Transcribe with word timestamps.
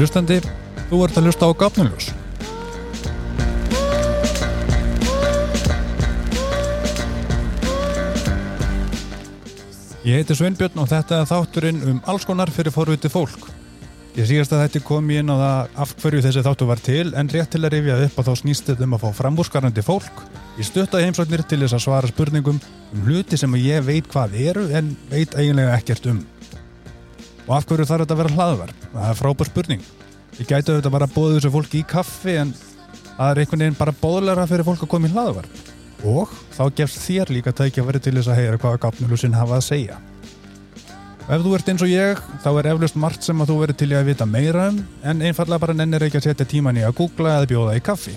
Kæri 0.00 0.06
hlustandi, 0.08 0.36
þú 0.88 0.98
ert 1.04 1.16
að 1.20 1.26
hlusta 1.28 1.44
á 1.44 1.52
Gafnuljós. 1.60 2.06
Ég 10.06 10.16
heiti 10.16 10.38
Sveinbjörn 10.38 10.80
og 10.80 10.88
þetta 10.88 11.18
er 11.18 11.28
þátturinn 11.28 11.84
um 11.84 12.00
alls 12.08 12.24
konar 12.24 12.48
fyrir 12.48 12.72
forviti 12.72 13.12
fólk. 13.12 13.44
Ég 14.16 14.24
síðast 14.24 14.56
að 14.56 14.64
þetta 14.64 14.84
kom 14.88 15.12
ég 15.12 15.20
inn 15.20 15.28
á 15.28 15.36
það 15.36 15.78
af 15.84 15.94
hverju 16.00 16.24
þessi 16.30 16.48
þáttur 16.48 16.72
var 16.72 16.84
til 16.88 17.06
en 17.12 17.34
rétt 17.36 17.52
til 17.52 17.60
að 17.60 17.76
rifja 17.76 18.00
upp 18.08 18.24
að 18.24 18.32
þá 18.32 18.34
snýst 18.40 18.72
þetta 18.72 18.88
um 18.88 18.96
að 18.96 19.04
fá 19.04 19.20
framúrskarandi 19.20 19.84
fólk 19.84 20.26
í 20.56 20.64
stutta 20.64 21.04
heimsóknir 21.04 21.44
til 21.44 21.60
þess 21.60 21.76
að 21.76 21.84
svara 21.90 22.08
spurningum 22.08 22.56
um 22.56 23.04
hluti 23.04 23.36
sem 23.36 23.60
ég 23.60 23.84
veit 23.84 24.08
hvað 24.08 24.40
eru 24.48 24.70
en 24.72 24.94
veit 25.12 25.36
eiginlega 25.36 25.76
ekkert 25.76 26.08
um. 26.08 26.24
Og 27.50 27.56
af 27.56 27.64
hverju 27.66 27.82
þarf 27.82 28.04
þetta 28.04 28.14
að 28.14 28.20
vera 28.20 28.34
hlaðvarp? 28.36 28.82
Það 28.92 29.06
er 29.08 29.16
frábær 29.18 29.48
spurning. 29.48 29.80
Ég 30.38 30.46
gæti 30.46 30.70
auðvitað 30.70 30.92
bara 30.94 31.06
að 31.08 31.14
bóða 31.16 31.30
þessu 31.34 31.48
fólki 31.50 31.80
í 31.80 31.86
kaffi 31.90 32.34
en 32.38 32.52
það 32.54 33.30
er 33.32 33.40
einhvern 33.42 33.64
veginn 33.64 33.78
bara 33.80 33.94
bóðlega 33.98 34.44
fyrir 34.46 34.66
fólk 34.68 34.84
að 34.86 34.90
koma 34.92 35.08
í 35.08 35.14
hlaðvarp. 35.16 35.56
Og 36.06 36.36
þá 36.54 36.60
gefst 36.78 37.00
þér 37.02 37.32
líka 37.34 37.52
tækja 37.58 37.82
verið 37.88 38.04
til 38.04 38.12
þess 38.20 38.30
að 38.30 38.38
heyra 38.38 38.60
hvaða 38.62 38.80
gafnulusinn 38.84 39.34
hafa 39.34 39.56
að 39.58 39.64
segja. 39.66 39.98
Og 41.24 41.32
ef 41.34 41.42
þú 41.42 41.54
ert 41.56 41.72
eins 41.72 41.82
og 41.82 41.90
ég, 41.90 42.20
þá 42.44 42.48
er 42.52 42.68
eflust 42.70 43.00
margt 43.02 43.26
sem 43.26 43.42
að 43.42 43.50
þú 43.50 43.56
verið 43.64 43.80
til 43.82 43.90
í 43.90 43.96
að 43.98 44.12
vita 44.12 44.28
meira 44.30 44.68
um 44.70 44.78
en 45.10 45.24
einfallega 45.26 45.64
bara 45.64 45.74
nennir 45.80 46.06
ekki 46.06 46.20
að 46.20 46.28
setja 46.28 46.46
tíman 46.52 46.78
í 46.78 46.84
að 46.86 46.94
googla 47.02 47.40
eða 47.40 47.50
bjóða 47.50 47.74
í 47.80 47.82
kaffi. 47.90 48.14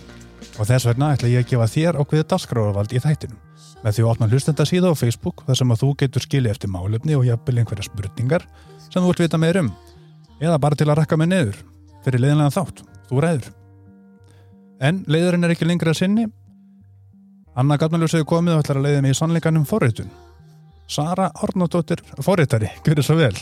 Og 0.59 0.69
þess 0.69 0.85
vegna 0.91 1.09
ætla 1.17 1.33
ég 1.33 1.41
að 1.41 1.49
gefa 1.55 1.71
þér 1.73 1.99
ákveðið 2.03 2.29
dasgráðavald 2.29 2.93
í 2.93 3.01
þættinum. 3.01 3.41
Með 3.81 3.97
því 3.97 4.05
að 4.05 4.11
opna 4.13 4.29
hlustenda 4.29 4.65
síða 4.69 4.93
á 4.93 4.95
Facebook 4.95 5.41
þar 5.47 5.59
sem 5.59 5.73
að 5.73 5.81
þú 5.81 5.89
getur 6.03 6.23
skilið 6.23 6.53
eftir 6.53 6.71
málefni 6.71 7.17
og 7.17 7.25
jafnvel 7.27 7.57
einhverja 7.59 7.89
spurningar 7.89 8.45
sem 8.93 9.01
þú 9.01 9.09
vilt 9.09 9.23
vita 9.25 9.41
meir 9.41 9.57
um. 9.63 9.71
Eða 10.43 10.59
bara 10.61 10.77
til 10.77 10.89
að 10.89 10.99
rakka 11.01 11.17
mig 11.17 11.31
niður 11.31 11.57
fyrir 12.05 12.21
leiðinlega 12.21 12.53
þátt. 12.53 12.83
Þú 13.09 13.23
ræður. 13.23 13.51
En 14.83 15.03
leiðurinn 15.07 15.47
er 15.47 15.53
ekki 15.55 15.67
lengra 15.67 15.95
sinni. 15.97 16.27
Anna 17.57 17.77
Gatnaljós 17.79 18.15
hefur 18.17 18.29
komið 18.35 18.57
og 18.57 18.63
ætlar 18.63 18.81
að 18.81 18.87
leiða 18.87 19.03
mig 19.05 19.13
í 19.13 19.17
sannleikanum 19.17 19.65
forritun. 19.69 20.11
Sara 20.89 21.29
Ornóttóttir, 21.45 22.03
forritari, 22.21 22.69
gjör 22.85 23.01
svo 23.05 23.15
vel. 23.17 23.37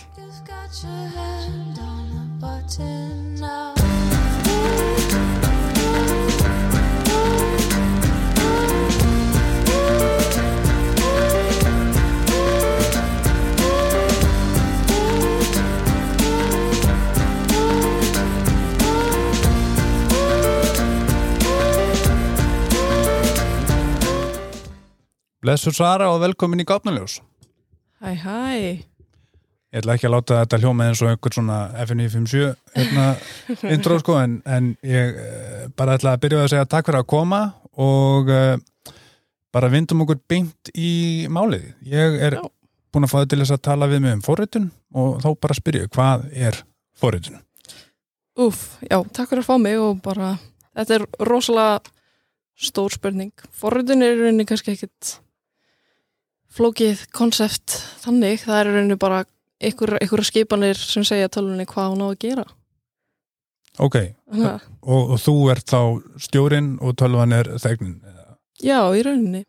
Blessur 25.42 25.74
Sara 25.74 26.06
og 26.14 26.20
velkomin 26.22 26.62
í 26.62 26.66
Gatnaljós. 26.70 27.16
Hæ, 27.98 28.12
hæ. 28.22 28.34
Ég 29.72 29.80
ætla 29.80 29.96
ekki 29.96 30.06
að 30.06 30.14
láta 30.14 30.42
þetta 30.44 30.58
hljóma 30.62 30.86
eins 30.86 31.00
og 31.02 31.10
einhvern 31.10 31.34
svona 31.34 31.56
FNI57 31.82 32.52
hérna, 32.76 33.06
intro 33.74 33.98
sko 34.02 34.20
en, 34.22 34.36
en 34.46 34.68
ég 34.86 35.18
eh, 35.18 35.64
bara 35.80 35.96
ætla 35.98 36.14
að 36.14 36.22
byrja 36.26 36.44
að 36.44 36.52
segja 36.52 36.68
takk 36.70 36.90
fyrir 36.92 37.02
að 37.02 37.08
koma 37.14 37.40
og 37.82 38.30
uh, 38.30 38.94
bara 39.56 39.72
vindum 39.72 40.04
okkur 40.06 40.20
beint 40.30 40.70
í 40.78 40.92
málið. 41.32 41.72
Ég 41.90 42.20
er 42.28 42.38
Já. 42.38 42.44
búin 42.94 43.08
að 43.08 43.14
fá 43.14 43.18
þetta 43.22 43.32
til 43.34 43.42
þess 43.42 43.56
að 43.56 43.64
tala 43.70 43.90
við 43.90 44.04
mig 44.06 44.16
um 44.20 44.24
forritun 44.28 44.70
og 44.94 45.18
þá 45.24 45.30
bara 45.48 45.58
spyrja 45.58 45.90
hvað 45.96 46.30
er 46.36 46.62
forritun? 47.02 47.42
Úf, 48.38 48.62
já, 48.86 49.00
takk 49.10 49.34
fyrir 49.34 49.42
að 49.42 49.50
fá 49.50 49.58
mig 49.64 49.82
og 49.82 50.06
bara, 50.06 50.36
þetta 50.78 51.00
er 51.00 51.10
rosalega 51.32 51.82
stór 52.62 52.94
spurning. 52.94 53.34
Forritun 53.58 54.06
er 54.06 54.20
rauninni 54.20 54.46
kannski 54.46 54.76
ekkit 54.76 55.16
flókið 56.52 57.06
konsept 57.16 57.78
þannig, 58.04 58.44
það 58.46 58.58
er 58.60 58.70
í 58.70 58.74
rauninni 58.76 59.00
bara 59.00 59.24
ykkur 59.62 60.26
skipanir 60.26 60.80
sem 60.80 61.06
segja 61.08 61.30
tölunni 61.32 61.68
hvað 61.70 61.94
hún 61.94 62.04
á 62.04 62.08
að 62.10 62.20
gera. 62.26 62.46
Ok, 63.80 63.96
og, 64.36 65.14
og 65.16 65.18
þú 65.22 65.36
ert 65.54 65.72
þá 65.72 65.80
stjórin 66.20 66.74
og 66.84 66.98
tölvan 67.00 67.34
er 67.34 67.54
þegnin. 67.62 68.02
já, 68.60 68.80
í 68.94 69.04
rauninni. 69.06 69.46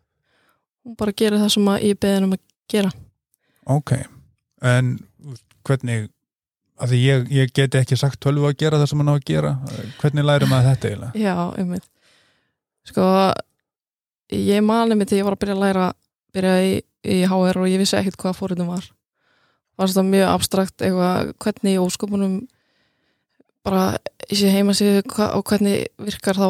Hún 0.83 0.97
bara 0.99 1.15
gerir 1.15 1.39
það 1.43 1.55
sem 1.55 1.71
ég 1.83 1.99
beðin 2.01 2.27
um 2.29 2.37
að 2.37 2.43
gera. 2.71 2.91
Ok, 3.71 3.93
en 4.63 4.93
hvernig, 5.67 6.09
að 6.83 6.95
því 6.95 7.01
ég, 7.03 7.27
ég 7.31 7.53
geti 7.55 7.79
ekki 7.79 7.99
sagt 7.99 8.21
tölvu 8.23 8.49
að 8.49 8.59
gera 8.63 8.79
það 8.81 8.91
sem 8.91 9.03
hann 9.03 9.11
á 9.11 9.15
að 9.15 9.27
gera, 9.27 9.53
hvernig 10.01 10.27
lærum 10.27 10.55
að 10.55 10.69
þetta 10.71 10.89
eiginlega? 10.89 11.23
Já, 11.23 11.35
einmitt. 11.59 11.87
Sko, 12.89 13.05
ég 14.35 14.65
mani 14.67 14.99
mig 14.99 15.11
til 15.11 15.21
ég 15.21 15.27
var 15.27 15.37
að 15.37 15.45
byrja 15.45 15.59
að 15.59 15.63
læra, 15.67 15.87
byrja 16.35 16.57
í, 16.67 16.73
í 17.05 17.23
HR 17.27 17.63
og 17.63 17.71
ég 17.71 17.83
vissi 17.83 17.97
ekkert 17.99 18.19
hvað 18.21 18.39
fóritum 18.39 18.73
var. 18.73 18.89
Var 19.79 19.91
þetta 19.91 20.05
mjög 20.09 20.29
abstrakt 20.31 20.85
eitthvað, 20.85 21.33
hvernig 21.43 21.77
í 21.77 21.81
ósköpunum 21.83 22.37
bara 23.67 23.87
í 24.29 24.37
sér 24.39 24.55
heima 24.57 24.75
sig 24.75 25.01
og 25.03 25.43
hvernig 25.49 25.89
virkar 26.03 26.39
þá 26.39 26.49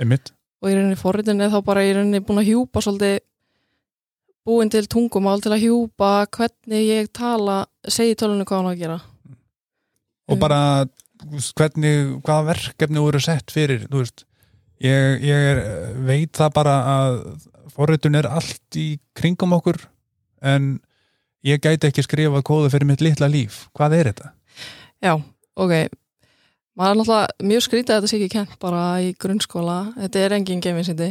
Einmitt? 0.00 0.32
og 0.60 0.68
í 0.68 0.76
rauninni 0.76 0.98
fóritun 1.00 1.40
er 1.40 1.52
þá 1.52 1.60
bara 1.64 1.84
í 1.86 1.92
rauninni 1.96 2.20
búin 2.24 2.42
að 2.42 2.50
hjúpa 2.52 2.82
svolítið 2.84 3.20
búin 4.46 4.72
til 4.72 4.86
tungumál 4.90 5.40
til 5.42 5.52
að 5.54 5.64
hjúpa 5.64 6.10
hvernig 6.36 6.86
ég 6.86 7.10
tala, 7.16 7.62
segi 7.88 8.16
tölunni 8.18 8.46
hvað 8.48 8.60
hann 8.60 8.68
á 8.68 8.72
að 8.72 8.82
gera. 8.82 8.98
Og 10.30 10.40
bara 10.40 10.60
hvernig, 11.58 12.20
hvaða 12.24 12.46
verkefni 12.54 13.02
voru 13.02 13.20
sett 13.22 13.52
fyrir, 13.52 13.86
þú 13.90 14.02
veist, 14.02 14.24
ég, 14.84 15.24
ég 15.24 15.48
er, 15.52 15.62
veit 16.06 16.32
það 16.36 16.52
bara 16.56 16.76
að 16.94 17.18
forritun 17.74 18.18
er 18.18 18.28
allt 18.30 18.78
í 18.78 18.98
kringum 19.16 19.54
okkur 19.56 19.78
en 20.42 20.76
ég 21.46 21.62
gæti 21.62 21.88
ekki 21.88 22.04
skrifa 22.04 22.42
kóðu 22.44 22.70
fyrir 22.72 22.88
mitt 22.88 23.04
litla 23.04 23.28
líf. 23.30 23.66
Hvað 23.76 23.96
er 23.98 24.12
þetta? 24.12 24.32
Já, 25.00 25.14
ok. 25.56 25.74
Maður 26.78 26.92
er 26.92 26.98
náttúrulega 27.00 27.48
mjög 27.50 27.64
skrítið 27.66 27.94
að 27.94 27.98
þetta 28.00 28.10
sé 28.10 28.18
ekki 28.18 28.34
kent 28.34 28.56
bara 28.62 28.84
í 29.04 29.10
grunnskóla. 29.20 29.78
Þetta 29.98 30.24
er 30.24 30.36
engin 30.36 30.62
gefinsindi 30.64 31.10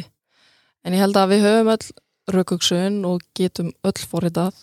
en 0.86 0.96
ég 0.96 1.04
held 1.04 1.18
að 1.20 1.36
við 1.36 1.46
höfum 1.46 1.74
öll 1.76 1.90
raukugsun 2.30 3.00
og 3.10 3.24
getum 3.38 3.72
öll 3.86 4.08
forritað. 4.10 4.58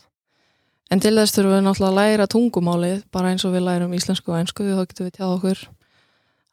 En 0.91 1.03
til 1.03 1.17
þess 1.19 1.35
þurfum 1.35 1.57
við 1.57 1.65
náttúrulega 1.67 1.93
að 1.93 1.99
læra 1.99 2.29
tungumálið 2.31 3.01
bara 3.15 3.33
eins 3.33 3.45
og 3.47 3.57
við 3.57 3.67
lærum 3.67 3.95
íslensku 3.97 4.31
og 4.31 4.39
einsku 4.39 4.67
þá 4.67 4.85
getum 4.85 5.09
við 5.09 5.17
tjáð 5.19 5.35
okkur 5.35 5.63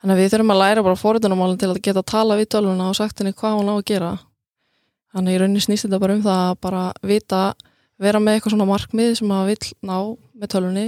þannig 0.04 0.18
að 0.18 0.20
við 0.20 0.34
þurfum 0.34 0.52
að 0.52 0.60
læra 0.60 0.84
bara 0.84 1.00
forritunumálið 1.00 1.62
til 1.62 1.70
að 1.72 1.82
geta 1.88 2.02
að 2.04 2.10
tala 2.12 2.36
við 2.36 2.50
tölvuna 2.52 2.90
og 2.92 2.98
sagt 3.00 3.22
henni 3.22 3.32
hvað 3.40 3.56
hún 3.56 3.72
á 3.72 3.76
að 3.78 3.86
gera. 3.88 4.10
Þannig 5.14 5.38
í 5.38 5.40
rauninni 5.40 5.64
snýst 5.64 5.88
þetta 5.88 6.02
bara 6.04 6.18
um 6.18 6.26
það 6.26 6.42
að 6.50 6.60
bara 6.66 6.84
vita 7.08 7.42
vera 8.04 8.20
með 8.20 8.36
eitthvað 8.36 8.56
svona 8.58 8.68
markmið 8.68 9.16
sem 9.16 9.32
maður 9.32 9.54
vill 9.54 9.72
ná 9.88 9.98
með 10.36 10.52
tölvunni 10.52 10.86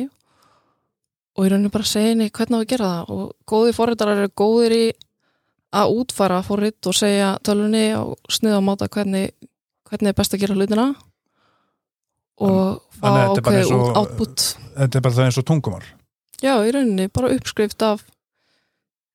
og 1.35 1.47
í 1.47 1.51
rauninni 1.53 1.71
bara 1.71 1.87
segja 1.87 2.11
henni 2.11 2.27
hvernig 2.27 2.59
á 2.59 2.61
að 2.61 2.69
gera 2.73 2.91
það. 2.91 3.15
Og 3.15 3.31
góði 3.47 3.75
forritarar 3.77 4.23
eru 4.25 4.33
góðir 4.43 4.75
í 4.75 4.85
að 5.75 5.97
útfara 6.01 6.41
forrit 6.45 6.89
og 6.89 6.95
segja 6.97 7.35
tölunni 7.45 7.85
og 7.95 8.15
sniða 8.31 8.59
á 8.59 8.67
máta 8.67 8.89
hvernig, 8.91 9.31
hvernig 9.87 10.11
er 10.11 10.17
best 10.17 10.35
að 10.35 10.43
gera 10.43 10.57
hlutina 10.57 10.89
og 12.43 12.81
fá 12.99 13.07
ákveði 13.31 13.63
út 13.71 13.99
output. 14.01 14.49
Þetta 14.75 14.99
er 14.99 15.05
bara 15.07 15.15
það 15.15 15.29
eins 15.29 15.39
og 15.39 15.47
tungumál. 15.47 15.85
já, 16.43 16.53
í 16.67 16.71
rauninni, 16.75 17.07
bara 17.07 17.31
uppskrift 17.31 17.81
af 17.85 18.03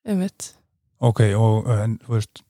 einmitt. 0.09 0.53
Ok, 1.01 1.23
og 1.37 1.69
en, 1.73 1.97
þú 2.05 2.17
veist, 2.19 2.43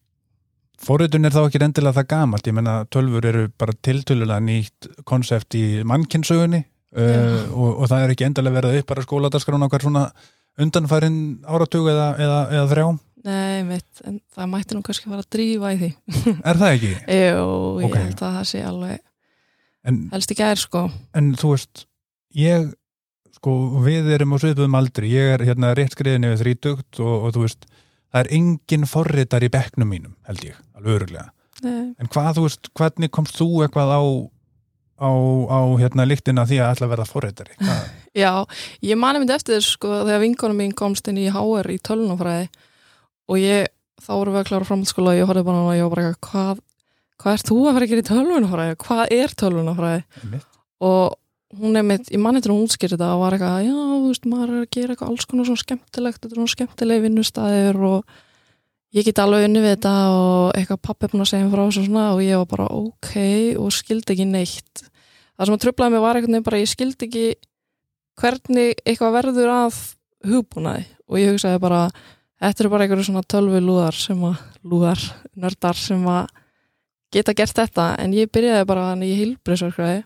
forritun 0.82 1.28
er 1.28 1.34
þá 1.34 1.42
ekki 1.46 1.60
endilega 1.62 1.98
það 2.00 2.08
gamalt, 2.14 2.48
ég 2.50 2.56
menna 2.56 2.74
tölfur 2.90 3.26
eru 3.30 3.44
bara 3.60 3.74
tiltölulega 3.86 4.40
nýtt 4.42 4.88
konsept 5.06 5.54
í 5.58 5.64
mannkynsögunni 5.86 6.62
uh, 6.64 7.44
og, 7.52 7.82
og 7.82 7.90
það 7.92 8.04
er 8.06 8.14
ekki 8.14 8.26
endilega 8.30 8.56
verið 8.58 8.80
upp 8.80 8.88
bara 8.94 9.04
skóladagskrána 9.06 9.68
hver 9.70 9.84
svona 9.86 10.06
undanfærin 10.60 11.20
áratug 11.46 11.86
eða, 11.92 12.08
eða, 12.20 12.40
eða 12.56 12.66
þrjá, 12.74 12.88
Nei, 13.20 13.58
einmitt, 13.60 14.00
en 14.08 14.14
það 14.32 14.46
mætti 14.48 14.76
nú 14.76 14.80
kannski 14.86 15.10
fara 15.12 15.20
að 15.20 15.26
drífa 15.36 15.70
í 15.74 15.76
því. 15.76 15.88
Er 16.48 16.56
það 16.56 16.70
ekki? 16.78 16.92
Jú, 17.04 17.42
ég 17.82 17.90
Ok. 17.90 17.96
held 18.00 18.22
að 18.24 18.36
það 18.38 18.46
sé 18.48 18.62
alveg 18.64 19.02
En, 19.90 19.98
helst 20.14 20.32
ekki 20.32 20.44
er 20.46 20.60
sko. 20.60 20.80
En 21.16 21.28
þú 21.40 21.50
veist, 21.52 21.82
ég, 22.36 22.70
sko, 23.36 23.54
við 23.84 24.10
erum 24.16 24.34
á 24.34 24.38
sviðbúðum 24.42 24.78
aldri, 24.80 25.12
ég 25.14 25.34
er 25.36 25.44
hérna 25.48 25.74
rétt 25.76 25.94
skriðin 25.96 26.26
yfir 26.28 26.42
þrítugt 26.44 27.00
og, 27.02 27.14
og 27.28 27.36
þú 27.36 27.44
veist, 27.44 27.68
það 28.10 28.24
er 28.24 28.32
engin 28.38 28.88
forritar 28.90 29.46
í 29.46 29.50
bekknum 29.52 29.90
mínum, 29.90 30.16
held 30.28 30.44
ég, 30.48 30.58
alveg 30.78 30.98
öruglega. 30.98 31.28
Nei, 31.64 31.92
En 32.00 32.08
hvað, 32.08 32.36
þú 32.38 32.44
veist, 32.46 32.70
hvernig 32.78 33.12
komst 33.12 33.36
þú 33.36 33.48
eitthvað 33.66 33.92
á, 33.92 34.02
á, 35.04 35.10
á 35.52 35.60
hérna 35.80 36.06
líktina 36.08 36.46
því 36.48 36.62
að 36.62 36.72
ætla 36.74 36.88
að 36.88 36.94
verða 36.94 37.08
forritari? 37.10 37.58
Já, 38.22 38.32
ég 38.82 38.98
mani 38.98 39.20
myndi 39.22 39.36
eftir 39.36 39.58
þess 39.58 39.76
sko 39.76 40.00
þegar 40.02 40.24
vinkonum 40.24 40.58
mín 40.64 40.74
komst 40.76 41.06
inn 41.12 41.20
í 41.20 41.28
HR 41.30 41.70
í 41.70 41.78
tölunafræði 41.86 42.48
og 43.30 43.38
ég, 43.38 43.70
þá 44.02 44.10
vorum 44.16 44.34
við 44.34 44.42
að 44.42 44.48
klára 44.50 44.66
framhaldsskóla 44.66 45.12
og 45.14 45.20
ég 45.20 45.28
horfði 45.30 45.46
bara 45.46 45.64
og 45.68 45.76
ég 45.76 45.86
var 45.86 45.94
bara 45.94 46.14
hvað, 46.26 46.62
hvað 47.20 47.36
ert 47.36 47.50
þú 47.52 47.58
að 47.60 47.76
fara 47.76 47.86
að 47.86 47.92
gera 47.92 48.02
í 48.02 48.08
tölunafræði? 48.08 48.78
Hvað 48.86 49.02
er 49.20 49.36
tölunafræði? 49.44 50.40
Og 50.88 51.04
hún 51.58 51.78
er 51.78 51.86
með, 51.86 52.10
ég 52.14 52.20
manni 52.22 52.42
til 52.42 52.52
hún 52.52 52.64
útskýrði 52.66 52.94
þetta 52.94 53.12
og 53.14 53.22
var 53.24 53.36
eitthvað, 53.36 53.62
já, 53.66 53.74
þú 53.74 54.00
veist, 54.06 54.26
maður 54.30 54.52
er 54.52 54.64
að 54.64 54.74
gera 54.76 54.94
eitthvað 54.94 55.12
alls 55.12 55.26
konar 55.30 55.48
svona 55.48 55.62
skemmtilegt, 55.64 56.20
þetta 56.20 56.30
er 56.30 56.38
svona 56.38 56.54
skemmtileg 56.54 57.02
vinnustæðir 57.06 57.80
og 57.88 58.14
ég 58.94 59.06
get 59.06 59.22
alveg 59.22 59.46
unni 59.48 59.62
við 59.64 59.74
þetta 59.74 59.94
og 60.14 60.58
eitthvað 60.58 60.82
pappi 60.86 61.10
búin 61.10 61.24
að 61.24 61.30
segja 61.32 61.46
mér 61.46 61.54
frá 61.54 61.62
þessu 61.64 61.82
og 61.82 61.88
svona 61.88 62.06
og 62.14 62.22
ég 62.24 62.42
var 62.42 62.50
bara 62.50 62.68
ok 62.78 63.12
og 63.62 63.74
skildi 63.74 64.14
ekki 64.14 64.28
neitt. 64.30 64.84
Það 65.34 65.48
sem 65.48 65.56
að 65.56 65.64
tröflaði 65.64 65.94
mig 65.94 66.04
var 66.04 66.18
einhvern 66.18 66.36
veginn 66.36 66.46
bara 66.50 66.60
ég 66.62 66.70
skildi 66.70 67.08
ekki 67.08 67.26
hvernig 68.20 68.82
eitthvað 68.84 69.16
verður 69.16 69.52
að 69.54 69.80
hugbúnaði 70.30 70.84
og 71.08 71.18
ég 71.18 71.32
hugsaði 71.32 71.62
bara 71.62 71.80
þetta 72.40 72.64
eru 72.64 72.72
bara 72.72 72.86
einhverju 72.86 73.08
svona 73.08 73.26
tölvu 73.26 73.62
lúðar 73.64 73.96
sem 73.96 74.20
að, 74.26 74.38
lúðar, 74.62 75.02
nördar 75.34 75.78
sem 75.78 76.06
að 76.10 76.30
geta 77.10 77.34
gert 77.34 77.58
þetta. 77.58 77.88
En 77.98 78.14
ég 78.14 78.30
byrjaði 78.30 78.68
bara 78.68 78.90
þannig 78.92 79.10
í 79.10 79.18
hilbriðsverkræði 79.24 80.04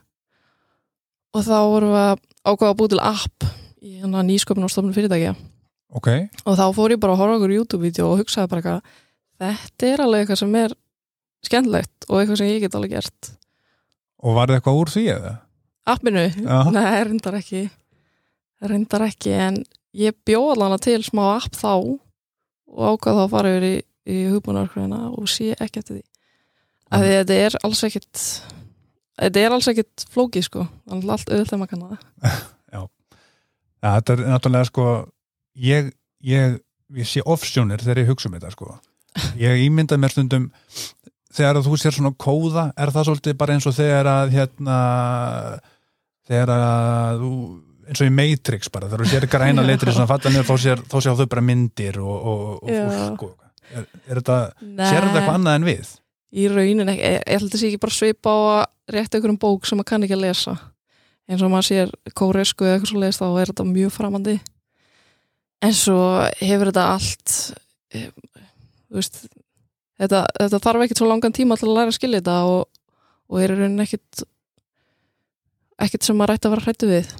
og 1.35 1.45
þá 1.45 1.57
vorum 1.69 1.95
við 1.95 2.03
að 2.05 2.23
ákvaða 2.45 2.71
að 2.71 2.79
búið 2.81 2.95
til 2.95 3.03
app 3.11 3.47
í 3.85 3.95
hérna 3.99 4.25
nýsköpun 4.27 4.67
og 4.67 4.73
stofnum 4.73 4.95
fyrirtækja. 4.97 5.35
Ok, 5.95 6.09
og 6.45 6.59
þá 6.59 6.65
fór 6.75 6.95
ég 6.95 7.01
bara 7.03 7.15
að 7.15 7.21
horfa 7.23 7.39
okkur 7.39 7.55
YouTube-vídeó 7.59 8.11
og 8.11 8.21
hugsaði 8.23 8.51
bara 8.51 8.63
eitthvað 8.63 8.93
þetta 9.45 9.91
er 9.91 10.03
alveg 10.05 10.25
eitthvað 10.25 10.41
sem 10.41 10.57
er 10.59 10.77
skemmtilegt 11.45 12.07
og 12.09 12.21
eitthvað 12.21 12.41
sem 12.41 12.51
ég 12.51 12.65
get 12.65 12.79
alveg 12.79 12.97
gert. 12.97 13.33
Og 14.25 14.39
var 14.39 14.51
það 14.51 14.61
eitthvað 14.61 14.81
úr 14.81 14.95
því 14.95 15.05
eða? 15.15 15.35
appinu, 15.85 16.25
Já. 16.33 16.59
nei, 16.75 17.05
reyndar 17.05 17.39
ekki. 17.39 17.67
Reyndar 18.65 19.05
ekki 19.09 19.35
en 19.37 19.61
ég 19.95 20.17
bjóð 20.27 20.65
alveg 20.65 20.83
til 20.87 21.03
smá 21.05 21.25
app 21.37 21.57
þá 21.59 21.75
og 21.75 22.87
ákvað 22.95 23.19
þá 23.21 23.23
að 23.27 23.33
fara 23.35 23.53
yfir 23.55 23.67
í, 23.69 23.75
í 24.11 24.19
hugbúnarkvæðina 24.33 25.01
og 25.13 25.29
sé 25.31 25.53
ekki 25.55 25.83
eftir 25.83 25.99
því. 25.99 26.05
Af 26.95 27.03
því 27.05 27.11
að 27.13 27.19
þetta 27.21 27.39
er 27.45 27.59
alls 27.67 27.83
ekkit 27.87 28.25
þetta 29.21 29.45
er 29.45 29.57
alls 29.57 29.71
ekkit 29.71 30.07
flókið 30.15 30.49
sko 30.49 30.67
allt 30.91 31.31
auðvitað 31.31 31.61
maður 31.61 31.73
kannu 31.75 31.95
það 31.95 32.43
Ja, 33.85 33.99
þetta 33.99 34.15
er 34.15 34.21
náttúrulega 34.33 34.69
sko 34.71 34.85
ég, 35.61 35.91
ég, 36.25 36.55
ég 36.97 37.09
sé 37.09 37.21
offsjónir 37.21 37.83
þegar 37.85 38.01
ég 38.01 38.13
hugsa 38.15 38.31
um 38.31 38.37
þetta 38.39 38.53
sko 38.55 38.71
ég 39.37 39.65
ímynda 39.67 39.99
mér 40.01 40.15
stundum 40.15 40.47
þegar 41.35 41.61
þú 41.67 41.77
sér 41.83 41.97
svona 41.97 42.15
kóða 42.17 42.71
er 42.81 42.93
það 42.95 43.11
svolítið 43.11 43.37
bara 43.43 43.57
eins 43.57 43.69
og 43.69 43.77
þegar 43.77 44.09
að 44.09 44.35
hérna 44.39 44.79
þegar 46.25 46.53
að 46.55 47.25
þú, 47.25 47.33
eins 47.91 48.01
og 48.01 48.09
í 48.09 48.15
Matrix 48.21 48.73
bara 48.73 48.89
þegar 48.89 49.05
þú 49.05 49.13
sér 49.13 49.29
græna 49.35 49.67
letri 49.67 49.93
svona 49.93 50.09
fatta 50.11 50.33
niður 50.33 50.49
þá 50.49 50.55
sér, 50.65 50.85
þá 50.89 50.97
þau 51.21 51.29
bara 51.37 51.45
myndir 51.51 52.01
og, 52.01 52.15
og, 52.15 52.47
og 52.65 52.73
Já. 52.73 52.85
fólk 52.95 53.27
og, 53.29 53.37
er, 53.69 53.85
er 54.09 54.23
þetta, 54.23 54.39
Nei. 54.65 54.87
sér 54.89 55.01
þetta 55.03 55.21
eitthvað 55.21 55.39
annað 55.43 55.61
en 55.61 55.69
við? 55.69 55.93
Í 56.35 56.47
raunin 56.51 56.91
ekki, 56.91 57.03
ég, 57.05 57.27
held 57.31 57.51
að 57.51 57.61
sé 57.61 57.69
ekki 57.71 57.83
bara 57.83 57.95
svipa 57.95 58.35
á 58.35 58.39
að 58.43 58.97
rétta 58.97 59.21
ykkur 59.21 59.33
um 59.33 59.41
bók 59.41 59.69
sem 59.69 59.79
maður 59.79 59.91
kann 59.93 60.07
ekki 60.07 60.17
að 60.17 60.25
lesa. 60.27 60.57
Eins 61.31 61.45
og 61.45 61.53
maður 61.53 61.69
sér 61.71 61.95
kóresku 62.19 62.67
eða 62.67 62.77
eitthvað 62.77 62.91
svo 62.91 63.01
leiðist 63.01 63.23
þá 63.23 63.29
er 63.31 63.53
þetta 63.53 63.67
mjög 63.71 63.95
framandi. 63.95 64.35
En 65.65 65.77
svo 65.77 66.01
hefur 66.43 66.71
þetta 66.71 66.87
allt 66.93 67.37
þú 67.95 68.99
veist 68.99 69.21
þetta, 70.01 70.25
þetta 70.41 70.63
þarf 70.67 70.85
ekkit 70.85 71.01
svo 71.01 71.09
langan 71.09 71.35
tíma 71.35 71.59
til 71.59 71.71
að 71.71 71.77
læra 71.79 71.93
að 71.93 71.99
skilja 71.99 72.21
þetta 72.21 72.39
og, 72.51 72.65
og 73.31 73.41
er 73.41 73.55
í 73.55 73.59
raunin 73.59 73.85
ekkit 73.87 74.25
ekkit 75.85 76.07
sem 76.07 76.19
maður 76.19 76.37
ætti 76.37 76.49
að 76.49 76.55
vera 76.55 76.67
hrættu 76.69 76.91
við. 76.91 77.13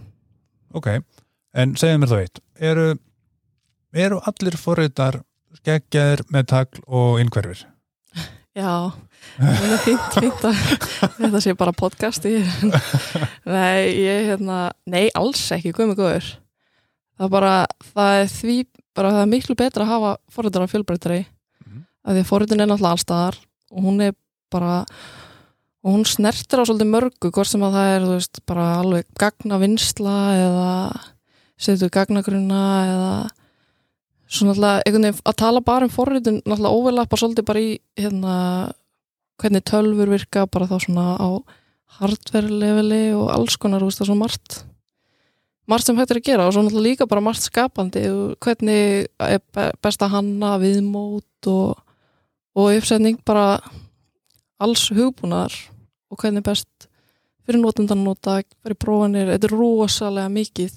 Ok, 0.75 0.89
en 1.59 1.75
segðu 1.79 2.01
mér 2.03 2.11
þá 2.11 2.17
eitt. 2.21 2.43
Eru, 2.71 2.89
eru 4.07 4.21
allir 4.31 4.59
forritar 4.59 5.21
skeggjaðir 5.59 6.25
með 6.35 6.51
tagl 6.53 6.83
og 6.87 7.23
innhverfir? 7.23 7.65
Já, 8.55 8.71
það 9.35 9.73
er 9.75 9.81
fínt, 9.83 10.17
fínt 10.23 10.45
að 10.47 10.59
þetta 11.19 11.41
sé 11.43 11.55
bara 11.59 11.73
podcast 11.75 12.27
í 12.31 12.37
Nei, 13.51 13.91
ég 13.99 14.29
hérna 14.31 14.59
Nei, 14.87 15.09
alls 15.19 15.43
ekki, 15.57 15.73
guð 15.75 15.91
mig 15.91 15.99
góður 15.99 16.29
Það 17.19 17.27
er 17.27 17.33
bara, 17.35 17.55
það 17.95 18.19
er 18.21 18.31
því 18.31 18.57
bara 18.95 19.11
það 19.17 19.25
er 19.25 19.31
miklu 19.33 19.57
betra 19.59 19.85
að 19.87 19.91
hafa 19.95 20.13
forritar 20.31 20.67
af 20.67 20.71
fjölbreytari 20.75 21.23
Mhm. 21.65 21.81
af 22.05 22.13
því 22.15 22.21
að 22.23 22.29
forritin 22.31 22.61
er 22.63 22.69
náttúrulega 22.71 22.95
allstaðar 22.95 23.37
og 23.75 23.83
hún 23.89 24.01
er 24.07 24.15
bara 24.53 24.75
og 25.85 25.91
hún 25.97 26.05
snertir 26.07 26.61
á 26.61 26.65
svolítið 26.69 26.91
mörgu 26.95 27.31
hvort 27.35 27.49
sem 27.51 27.61
að 27.67 27.75
það 27.75 27.89
er, 27.97 28.05
þú 28.07 28.13
veist, 28.15 28.41
bara 28.47 28.67
alveg 28.83 29.05
gagna 29.19 29.59
vinsla 29.63 30.15
eða 30.39 30.69
setur 31.59 31.91
gagnagrunna 31.93 32.61
eða 32.93 33.11
svo 34.35 34.49
náttúrulega 34.49 34.83
einhvern 34.85 35.07
veginn 35.09 35.27
að 35.31 35.37
tala 35.41 35.63
bara 35.65 35.89
um 35.89 35.93
forritun 35.93 36.41
náttúrulega 36.43 36.79
overlappa 36.79 37.19
svolítið 37.21 37.47
bara 37.49 37.63
í 37.63 37.73
hérna, 37.99 38.37
hvernig 39.43 39.65
tölfur 39.71 40.13
virka 40.13 40.47
bara 40.51 40.69
þá 40.71 40.77
svona 40.83 41.07
á 41.19 41.29
hardware 42.01 42.51
leveli 42.51 43.03
og 43.15 43.29
alls 43.31 43.57
konar, 43.61 43.85
veist, 43.85 44.01
það 44.01 44.07
er 44.07 44.11
svo 44.11 44.19
margt 44.19 44.63
margt 45.71 45.89
sem 45.89 45.97
hægt 45.97 46.13
er 46.13 46.21
að 46.21 46.27
gera. 46.27 46.47
Og 46.49 46.55
svo 46.55 46.65
náttúrulega 46.65 46.89
líka 46.91 47.09
bara 47.09 47.25
margt 47.25 47.47
skapandi 47.47 48.05
hvernig 48.45 49.07
er 49.23 49.41
be- 49.55 49.71
best 49.83 50.03
að 50.05 50.17
hanna 50.19 50.57
viðmót 50.63 51.49
og, 51.51 51.79
og 52.59 52.75
uppsetning 52.75 53.21
bara 53.25 53.59
alls 54.63 54.89
hugbúnaðar 54.95 55.55
og 56.11 56.21
hvernig 56.21 56.45
best 56.47 56.89
fyrir 57.45 57.61
notendan 57.61 58.01
að 58.01 58.09
nota, 58.09 58.39
fyrir 58.65 58.79
prófanir 58.81 59.33
þetta 59.35 59.49
er 59.51 59.57
rosalega 59.57 60.33
mikið 60.33 60.77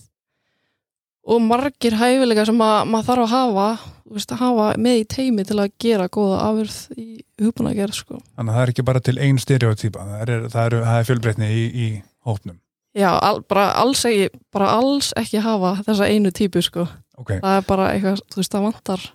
og 1.27 1.43
margir 1.43 1.97
hæfilega 1.99 2.45
sem 2.47 2.61
að, 2.63 2.77
maður 2.91 3.07
þarf 3.09 3.23
að 3.25 3.33
hafa 3.33 3.67
veist, 4.15 4.31
að 4.31 4.41
hafa 4.41 4.67
með 4.79 5.01
í 5.01 5.07
teimi 5.11 5.45
til 5.47 5.57
að 5.59 5.73
gera 5.83 6.07
góða 6.11 6.39
afurð 6.45 6.77
í 6.95 7.07
hugbúnaðgerð 7.43 7.97
sko. 7.97 8.21
Þannig 8.37 8.53
að 8.53 8.57
það 8.57 8.63
er 8.63 8.71
ekki 8.73 8.87
bara 8.87 9.03
til 9.03 9.17
ein 9.25 9.41
stereotýpa, 9.41 10.07
það 10.07 10.23
er, 10.23 10.47
er, 10.47 10.77
er 10.93 11.07
fjölbreytni 11.09 11.51
í, 11.51 11.67
í 11.67 11.87
hópnum. 12.27 12.59
já, 12.97 13.11
al, 13.13 13.41
bara, 13.49 13.69
alls 13.81 14.05
ekki, 14.07 14.31
bara 14.53 14.71
alls 14.79 15.11
ekki 15.19 15.43
hafa 15.43 15.75
þessa 15.85 16.09
einu 16.09 16.31
típu 16.35 16.63
sko. 16.65 16.87
Ok, 17.17 17.37
það 17.41 17.53
er 17.59 17.67
bara 17.67 17.91
eitthvað, 17.93 18.21
þú 18.31 18.41
veist, 18.41 18.53
það 18.53 18.67
vantar 18.69 19.07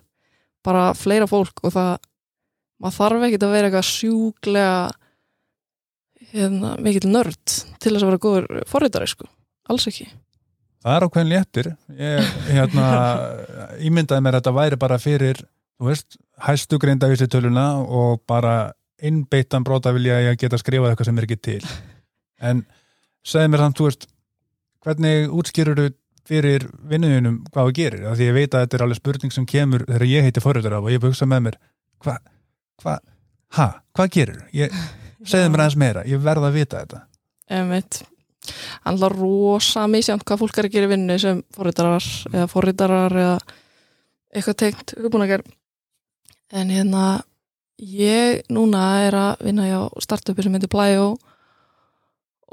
bara 0.63 0.89
fleira 0.95 1.27
fólk 1.27 1.63
og 1.63 1.73
það 1.75 1.93
maður 2.83 2.99
þarf 2.99 3.25
ekki 3.27 3.39
að 3.39 3.55
vera 3.55 3.69
eitthvað 3.69 3.89
sjúklega 3.89 4.75
hérna, 6.33 6.75
mikill 6.83 7.09
nörd 7.11 7.55
til 7.79 7.93
þess 7.93 8.03
að 8.03 8.11
vera 8.11 8.23
góður 8.23 8.67
forritari 8.69 9.09
sko, 9.09 9.27
alls 9.71 9.87
ekki 9.91 10.07
það 10.83 10.95
er 10.97 11.07
ákveðin 11.07 11.31
léttir. 11.31 11.71
Ég 11.97 12.37
hérna, 12.51 12.85
ímyndaði 13.87 14.25
mér 14.25 14.37
að 14.37 14.43
þetta 14.43 14.55
væri 14.59 14.79
bara 14.83 14.99
fyrir, 15.01 15.41
veist, 15.83 16.17
hæstu 16.43 16.79
greindavísi 16.81 17.27
töluna 17.31 17.67
og 17.83 18.23
bara 18.29 18.73
innbeittan 19.03 19.65
brota 19.67 19.91
vilja 19.95 20.21
ég 20.23 20.39
geta 20.39 20.59
skrifað 20.59 20.93
eitthvað 20.93 21.09
sem 21.09 21.19
er 21.19 21.27
ekki 21.27 21.39
til. 21.49 21.61
En 22.43 22.63
segði 23.27 23.51
mér 23.51 23.65
samt, 23.65 23.79
þú 23.79 23.89
veist, 23.89 24.07
hvernig 24.83 25.33
útskýrur 25.33 25.79
þú 25.79 25.89
fyrir 26.27 26.67
vinnuðinum 26.87 27.41
hvað 27.51 27.69
þú 27.69 27.75
gerir? 27.79 28.03
Af 28.07 28.17
Því 28.19 28.27
ég 28.29 28.37
veit 28.37 28.53
að 28.55 28.65
þetta 28.65 28.77
er 28.77 28.85
alveg 28.85 28.99
spurning 28.99 29.33
sem 29.35 29.47
kemur 29.49 29.83
þegar 29.89 30.07
ég 30.07 30.27
heiti 30.27 30.43
forritar 30.43 30.77
af 30.77 30.87
og 30.87 30.93
ég 30.93 31.03
hugsa 31.03 31.27
með 31.27 31.47
mér, 31.49 31.57
hvað, 32.03 32.21
hvað, 32.83 33.03
ha, 33.57 33.67
hvað 33.95 34.13
gerir? 34.15 34.39
Ég, 34.55 34.77
segði 35.19 35.51
mér 35.51 35.65
aðeins 35.65 35.79
meira, 35.83 36.05
ég 36.07 36.23
verð 36.23 36.47
að 36.47 36.59
vita 36.61 36.83
þetta. 36.83 37.03
Einmitt. 37.51 38.03
Er 38.83 39.15
rosa 39.15 39.85
misjant 39.87 40.23
hvað 40.23 40.41
fólk 40.43 40.57
er 40.59 40.67
að 40.67 40.73
gera 40.75 40.89
í 40.89 40.93
vinnu 40.93 41.19
sem 41.21 41.43
forritarar 41.55 42.07
eða 42.33 42.47
forritarar 42.51 43.19
eða 43.25 43.37
eitthvað 44.33 44.59
tengt 44.59 44.95
hugbúnager 44.99 45.43
en 46.53 46.73
hérna 46.73 47.05
ég 47.79 48.43
núna 48.53 48.83
er 49.07 49.17
að 49.17 49.45
vinna 49.47 49.67
hjá 49.69 49.79
startupi 50.03 50.43
sem 50.43 50.53
heitir 50.55 50.71
Blæjó 50.71 51.13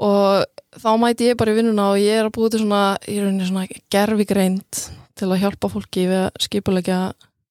og 0.01 0.45
þá 0.81 0.91
mæti 0.97 1.29
ég 1.29 1.37
bara 1.37 1.53
í 1.53 1.59
vinnuna 1.59 1.91
og 1.93 2.01
ég 2.01 2.21
er 2.21 2.29
að 2.29 2.35
búið 2.37 2.55
til 2.55 2.63
svona, 2.63 2.83
í 3.05 3.19
rauninni 3.21 3.47
svona 3.47 3.67
gerfigreind 3.93 4.85
til 5.19 5.29
að 5.29 5.43
hjálpa 5.43 5.69
fólki 5.69 6.07
við 6.09 6.23
að 6.23 6.39
skipulegja 6.47 7.01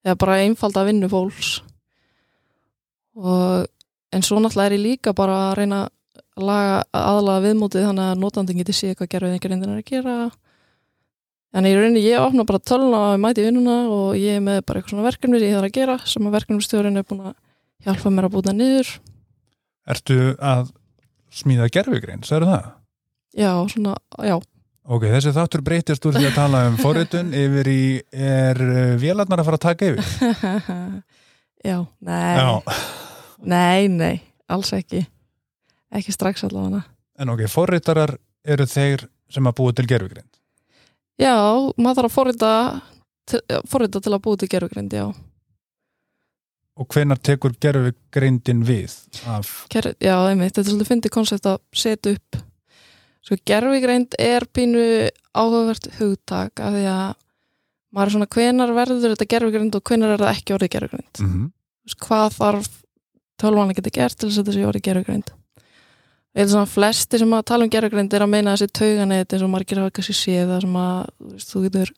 eða 0.06 0.16
bara 0.18 0.40
einfalda 0.42 0.86
vinnu 0.88 1.10
fólks. 1.12 1.60
Og 3.20 3.68
en 4.10 4.26
svo 4.26 4.40
náttúrulega 4.40 4.72
er 4.72 4.76
ég 4.78 4.84
líka 4.86 5.14
bara 5.14 5.36
að 5.50 5.56
reyna 5.60 5.82
að 5.84 5.92
laga 6.44 6.78
aðlaga 6.96 7.44
viðmótið 7.46 7.88
þannig 7.88 8.06
að 8.10 8.22
notandinn 8.24 8.62
geti 8.62 8.76
séð 8.76 8.96
hvað 8.98 9.12
gerfið 9.14 9.36
einhver 9.36 9.54
reyndin 9.54 9.74
er 9.74 9.82
að 9.82 9.90
gera 9.90 10.16
Þannig 11.50 11.72
í 11.72 11.78
rauninni 11.78 12.00
ég 12.04 12.22
opna 12.22 12.44
bara 12.46 12.62
töluna 12.62 12.98
og 13.08 13.14
ég 13.16 13.22
mæti 13.24 13.42
vinnuna 13.42 13.76
og 13.90 14.10
ég 14.14 14.36
er 14.38 14.42
með 14.44 14.60
bara 14.68 14.78
eitthvað 14.78 14.92
svona 14.94 15.06
verkefni 15.08 15.40
sem 15.40 15.48
ég 15.48 15.56
þarf 15.56 15.66
að 15.66 15.78
gera 15.80 15.96
sem 16.06 16.28
að 16.28 16.36
verkefnumstjórinn 16.36 17.00
er 17.00 17.06
búin 17.08 17.24
að 17.26 17.32
hjálpa 17.86 18.12
mér 18.14 18.28
að 18.28 18.34
búta 18.36 18.54
niður. 18.54 18.92
Ertu 19.90 20.18
að 20.38 20.70
smíða 21.34 21.66
gerfugrein, 21.74 22.22
sagður 22.26 22.52
það? 22.52 22.68
Já, 23.40 23.50
svona, 23.72 23.96
já. 24.22 24.36
Ok, 24.90 25.08
þessi 25.10 25.34
þáttur 25.34 25.64
breytist 25.66 26.06
úr 26.06 26.18
því 26.20 26.28
að 26.28 26.38
tala 26.38 26.62
um 26.70 26.78
forritun 26.78 27.34
yfir 27.42 27.72
í, 27.74 27.82
er 28.14 28.62
uh, 28.68 28.94
vélarnar 29.02 29.42
að 29.42 29.50
fara 29.50 29.58
að 29.58 29.66
taka 29.66 29.90
yfir? 29.90 30.06
já, 31.70 31.76
nei, 32.06 32.70
nei, 33.42 33.90
nei, 33.90 34.14
alls 34.46 34.70
ekki. 34.78 35.02
Ekki 35.94 36.14
strax 36.14 36.44
allavega. 36.46 36.84
En 37.20 37.32
ok, 37.32 37.46
forritarar 37.50 38.14
eru 38.46 38.66
þeir 38.70 39.08
sem 39.30 39.46
að 39.46 39.56
búa 39.60 39.74
til 39.76 39.86
gerfugrein. 39.90 40.28
Já, 41.20 41.34
maður 41.76 42.00
þarf 42.00 42.10
að 42.10 42.14
forrita 42.14 42.52
til, 43.28 43.40
forrita 43.68 44.00
til 44.00 44.14
að 44.14 44.22
búa 44.24 44.40
til 44.40 44.48
gerfugrind, 44.50 44.94
já. 44.96 45.08
Og 46.80 46.94
hvenar 46.94 47.18
tekur 47.20 47.52
gerfugreindin 47.60 48.62
við 48.64 48.94
af... 49.28 49.50
Ker, 49.72 49.92
já, 50.00 50.14
einmitt, 50.30 50.54
þetta 50.54 50.64
er 50.64 50.70
svolítið 50.70 50.92
fyndið 50.94 51.14
koncept 51.18 51.50
að 51.50 51.58
setja 51.76 52.14
upp 52.16 52.40
Sko 53.20 53.36
gerfigreind 53.46 54.16
er 54.18 54.46
pínu 54.48 54.82
áhugavert 55.36 55.90
hugtak 55.98 56.60
af 56.64 56.72
því 56.72 56.84
að 56.88 57.10
maður 57.92 58.06
er 58.06 58.14
svona 58.14 58.28
hvenar 58.34 58.72
verður 58.76 59.12
þetta 59.12 59.28
gerfigreind 59.34 59.76
og 59.76 59.90
hvenar 59.90 60.14
er 60.14 60.22
það 60.22 60.38
ekki 60.38 60.54
orðið 60.56 60.72
gerfigreind. 60.76 61.20
mm 61.20 61.50
veist, 61.84 61.98
Hvað 62.06 62.38
þarf 62.38 62.70
tölvan 63.40 63.72
að 63.72 63.78
geta 63.80 63.92
gert 63.98 64.16
til 64.16 64.30
þess 64.30 64.42
að 64.42 64.56
sé 64.56 64.64
orðið 64.68 64.86
gerfigreind? 64.88 65.32
Ég 66.30 66.44
held 66.44 66.52
svona 66.52 66.70
flesti 66.70 67.18
sem 67.18 67.32
að 67.34 67.46
tala 67.50 67.66
um 67.66 67.72
gerfigreind 67.72 68.12
er 68.14 68.22
að 68.22 68.30
meina 68.30 68.52
þessi 68.54 68.70
tauganett 68.78 69.32
eins 69.34 69.42
og 69.42 69.50
margir 69.50 69.80
hafa 69.80 69.94
kannski 69.96 70.14
séð 70.14 70.52
það 70.52 70.60
sem 70.62 70.76
að 70.78 71.00
þú, 71.08 71.30
veist, 71.32 71.50
þú 71.50 71.62
getur 71.64 71.90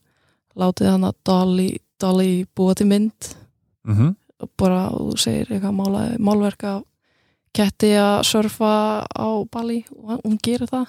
látið 0.62 0.88
hann 0.88 1.04
að 1.08 1.18
Dolly, 1.28 1.68
Dolly 2.00 2.30
búa 2.56 2.74
til 2.74 2.86
mynd. 2.88 3.28
-hmm. 3.86 4.14
og 4.42 4.48
bara 4.56 4.88
þú 4.90 5.18
segir 5.18 5.46
eitthvað 5.50 5.76
mála, 5.76 6.18
málverk 6.18 6.64
af 6.64 6.82
ketti 7.52 7.92
að 8.00 8.22
surfa 8.24 9.04
á 9.04 9.28
Bali 9.52 9.84
og 9.90 10.20
hún 10.24 10.38
gerir 10.42 10.66
það. 10.66 10.86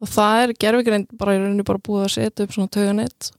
Og 0.00 0.08
það 0.08 0.42
er 0.42 0.52
gerfigreind 0.52 1.08
bara 1.18 1.34
í 1.34 1.38
rauninni 1.38 1.64
bara 1.64 1.78
búið 1.78 2.04
að 2.04 2.14
setja 2.14 2.44
upp 2.44 2.52
svona 2.52 2.68
tauganett 2.68 3.32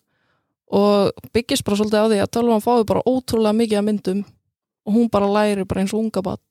og 0.69 1.11
byggist 1.33 1.65
bara 1.65 1.77
svolítið 1.77 2.01
á 2.01 2.09
því 2.09 2.19
að 2.21 2.33
tölvan 2.35 2.65
fáið 2.65 2.85
bara 2.85 3.05
ótrúlega 3.05 3.57
mikið 3.57 3.79
að 3.79 3.87
myndum 3.87 4.25
og 4.85 4.93
hún 4.93 5.09
bara 5.09 5.29
læri 5.29 5.65
bara 5.65 5.81
eins 5.81 5.93
og 5.93 6.03
unga 6.03 6.21
barn 6.21 6.41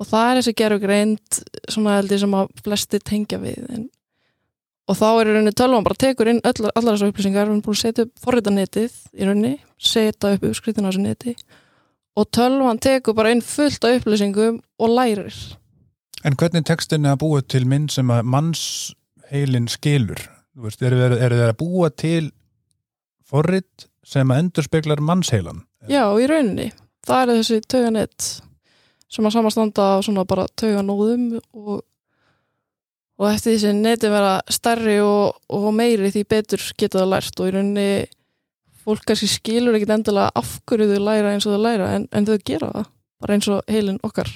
og 0.00 0.08
það 0.10 0.28
er 0.28 0.40
þessi 0.40 0.54
gerfigreind 0.60 1.42
svona 1.70 1.98
held 1.98 2.14
ég 2.14 2.22
sem 2.24 2.38
að 2.38 2.54
flesti 2.64 3.00
tengja 3.00 3.40
við 3.42 3.66
en, 3.74 3.88
og 4.90 4.98
þá 4.98 5.06
er 5.10 5.30
í 5.30 5.34
rauninni 5.34 5.56
tölvan 5.56 5.86
bara 5.86 6.00
tekur 6.04 6.30
inn 6.32 6.42
öll, 6.44 6.70
allar 6.70 6.94
þessar 6.94 7.12
upplýsingar 7.12 7.50
hún 7.50 7.60
er 7.60 7.66
búin 7.66 7.78
að 7.78 7.82
setja 7.82 8.06
upp 8.06 8.24
forritanetið 8.24 8.96
í 9.14 9.28
rauninni 9.28 9.54
setja 9.78 10.34
upp 10.36 10.48
uppskritin 10.50 10.86
á 10.86 10.90
þessu 10.90 11.04
neti 11.04 11.36
og 12.14 12.30
tölvan 12.34 12.80
tekur 12.82 13.16
bara 13.16 13.34
inn 13.34 13.44
fullt 13.44 13.86
af 13.86 14.00
upplýsingum 14.00 14.60
og 14.78 14.96
lærir 14.96 15.34
En 16.24 16.36
hvernig 16.40 16.64
textin 16.64 17.04
er 17.04 17.18
að 17.18 17.20
búa 17.20 17.42
til 17.44 17.66
mynd 17.68 17.90
sem 17.92 18.08
að 18.08 18.28
mannsheilin 18.32 19.66
skilur? 19.68 20.22
Þú 20.54 20.64
veist, 20.64 20.84
eru 20.86 21.00
þeir, 21.18 21.34
að 21.50 21.56
búa 21.60 21.90
til 21.92 22.30
forrit 23.28 23.88
sem 24.06 24.30
að 24.32 24.40
endur 24.40 24.64
speklar 24.64 25.02
mannsheilan? 25.04 25.64
já, 25.84 26.04
í 26.16 26.28
rauninni, 26.30 26.70
það 27.04 27.22
er 27.22 27.40
þessi 27.42 27.58
tauganett 27.68 28.28
sem 29.14 29.26
að 29.28 29.36
samastanda 29.36 29.88
á 29.94 29.98
svona 30.04 30.24
bara 30.28 30.46
tauganóðum 30.58 31.26
og, 31.54 31.84
og 33.20 33.28
eftir 33.30 33.54
því 33.54 33.60
sem 33.62 33.82
neti 33.84 34.10
vera 34.10 34.34
stærri 34.52 34.98
og, 35.04 35.38
og 35.54 35.68
meiri 35.76 36.10
því 36.14 36.24
betur 36.34 36.64
geta 36.78 37.02
það 37.02 37.12
lært. 37.12 37.38
Og 37.38 37.50
í 37.50 37.54
rauninni 37.54 37.88
fólk 38.84 39.06
kannski 39.08 39.30
skilur 39.30 39.78
ekkit 39.78 39.94
endilega 39.96 40.32
af 40.36 40.58
hverju 40.68 40.90
þau 40.90 41.04
læra 41.06 41.32
eins 41.34 41.46
og 41.48 41.54
þau 41.54 41.62
læra 41.64 41.92
en, 41.96 42.08
en 42.12 42.26
þau 42.28 42.36
gera 42.44 42.72
það, 42.74 42.90
bara 43.22 43.38
eins 43.38 43.48
og 43.52 43.70
heilin 43.72 44.02
okkar. 44.04 44.32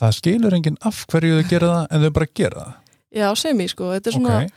Það 0.00 0.16
skilur 0.16 0.56
enginn 0.56 0.78
af 0.88 1.02
hverju 1.10 1.40
þau 1.40 1.50
gera 1.50 1.72
það 1.74 1.90
en 1.90 2.06
þau 2.06 2.14
bara 2.16 2.30
gera 2.40 2.62
það. 2.62 2.78
já, 3.20 3.26
sem 3.36 3.60
ég 3.60 3.72
sko, 3.74 3.90
þetta 3.96 4.10
er 4.10 4.16
svona 4.16 4.38
Ok, 4.38 4.54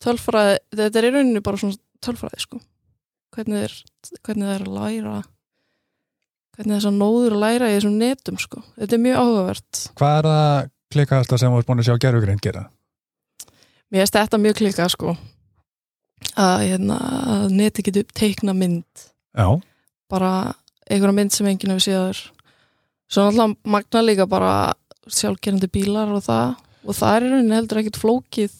tölfræði, 0.00 0.56
þetta 0.80 0.98
er 0.98 1.06
í 1.06 1.12
rauninni 1.14 1.44
bara 1.44 1.60
svona 1.60 1.78
tölfræði 2.02 2.42
sko. 2.46 2.62
Hvernig 3.36 3.62
þeir, 3.62 3.76
hvernig 4.26 4.50
þeir 4.50 4.64
að 4.66 4.74
læra 4.80 5.14
hvernig 6.60 6.76
þess 6.76 6.90
að 6.90 6.98
nóður 7.00 7.36
að 7.38 7.42
læra 7.46 7.70
í 7.70 7.78
þessum 7.78 7.96
netum 7.96 8.36
sko, 8.40 8.60
þetta 8.76 8.96
er 8.96 9.02
mjög 9.06 9.22
áhugavert. 9.22 9.80
Hvað 9.96 10.18
er 10.18 10.28
það 10.28 10.68
klikkaðasta 10.92 11.38
sem 11.40 11.54
þú 11.54 11.62
ert 11.62 11.70
búin 11.70 11.80
að 11.80 11.88
sjá 11.88 12.00
gerfugreind 12.04 12.44
gera? 12.44 12.66
mér 13.90 14.04
finnst 14.04 14.18
þetta 14.18 14.40
mjög 14.40 14.58
klikað 14.60 14.92
sko. 14.94 15.14
Að, 16.38 16.66
hérna, 16.68 16.98
að 17.34 17.46
neti 17.56 17.84
getur 17.86 18.06
teikna 18.14 18.54
mynd. 18.54 19.06
Já, 19.34 19.48
bara 20.10 20.32
einhverja 20.90 21.16
mynd 21.16 21.34
sem 21.34 21.48
enginn 21.48 21.72
hefur 21.72 21.86
séður 21.86 22.20
svo 23.10 23.24
náttúrulega 23.24 23.72
magna 23.74 24.02
líka 24.04 24.26
bara 24.30 24.52
sjálfgerandi 25.10 25.70
bílar 25.72 26.12
og 26.14 26.22
það. 26.26 26.58
Og 26.86 26.96
það 26.96 27.16
er 27.16 27.24
í 27.24 27.30
rauninni 27.32 27.56
heldur 27.56 27.80
ekkit 27.80 27.98
flókið. 28.00 28.52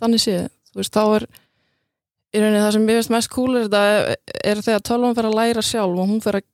Þannig 0.00 0.22
séð, 0.24 0.48
þú 0.70 0.80
veist, 0.80 0.96
þá 0.96 1.04
er 1.04 1.26
í 2.30 2.42
rauninni 2.42 2.64
það 2.64 2.74
sem 2.76 2.88
mér 2.88 2.98
finnst 3.00 3.14
mest 3.14 3.32
cool 3.34 3.58
er 3.58 3.68
þetta 3.68 4.16
er 4.50 4.64
þegar 4.64 4.86
tölvan 4.88 5.16
fer 5.18 5.28
að 5.28 5.38
læra 5.38 5.64
sjálf 5.66 6.00
og 6.00 6.10
hún 6.10 6.24
fer 6.24 6.40
að 6.40 6.48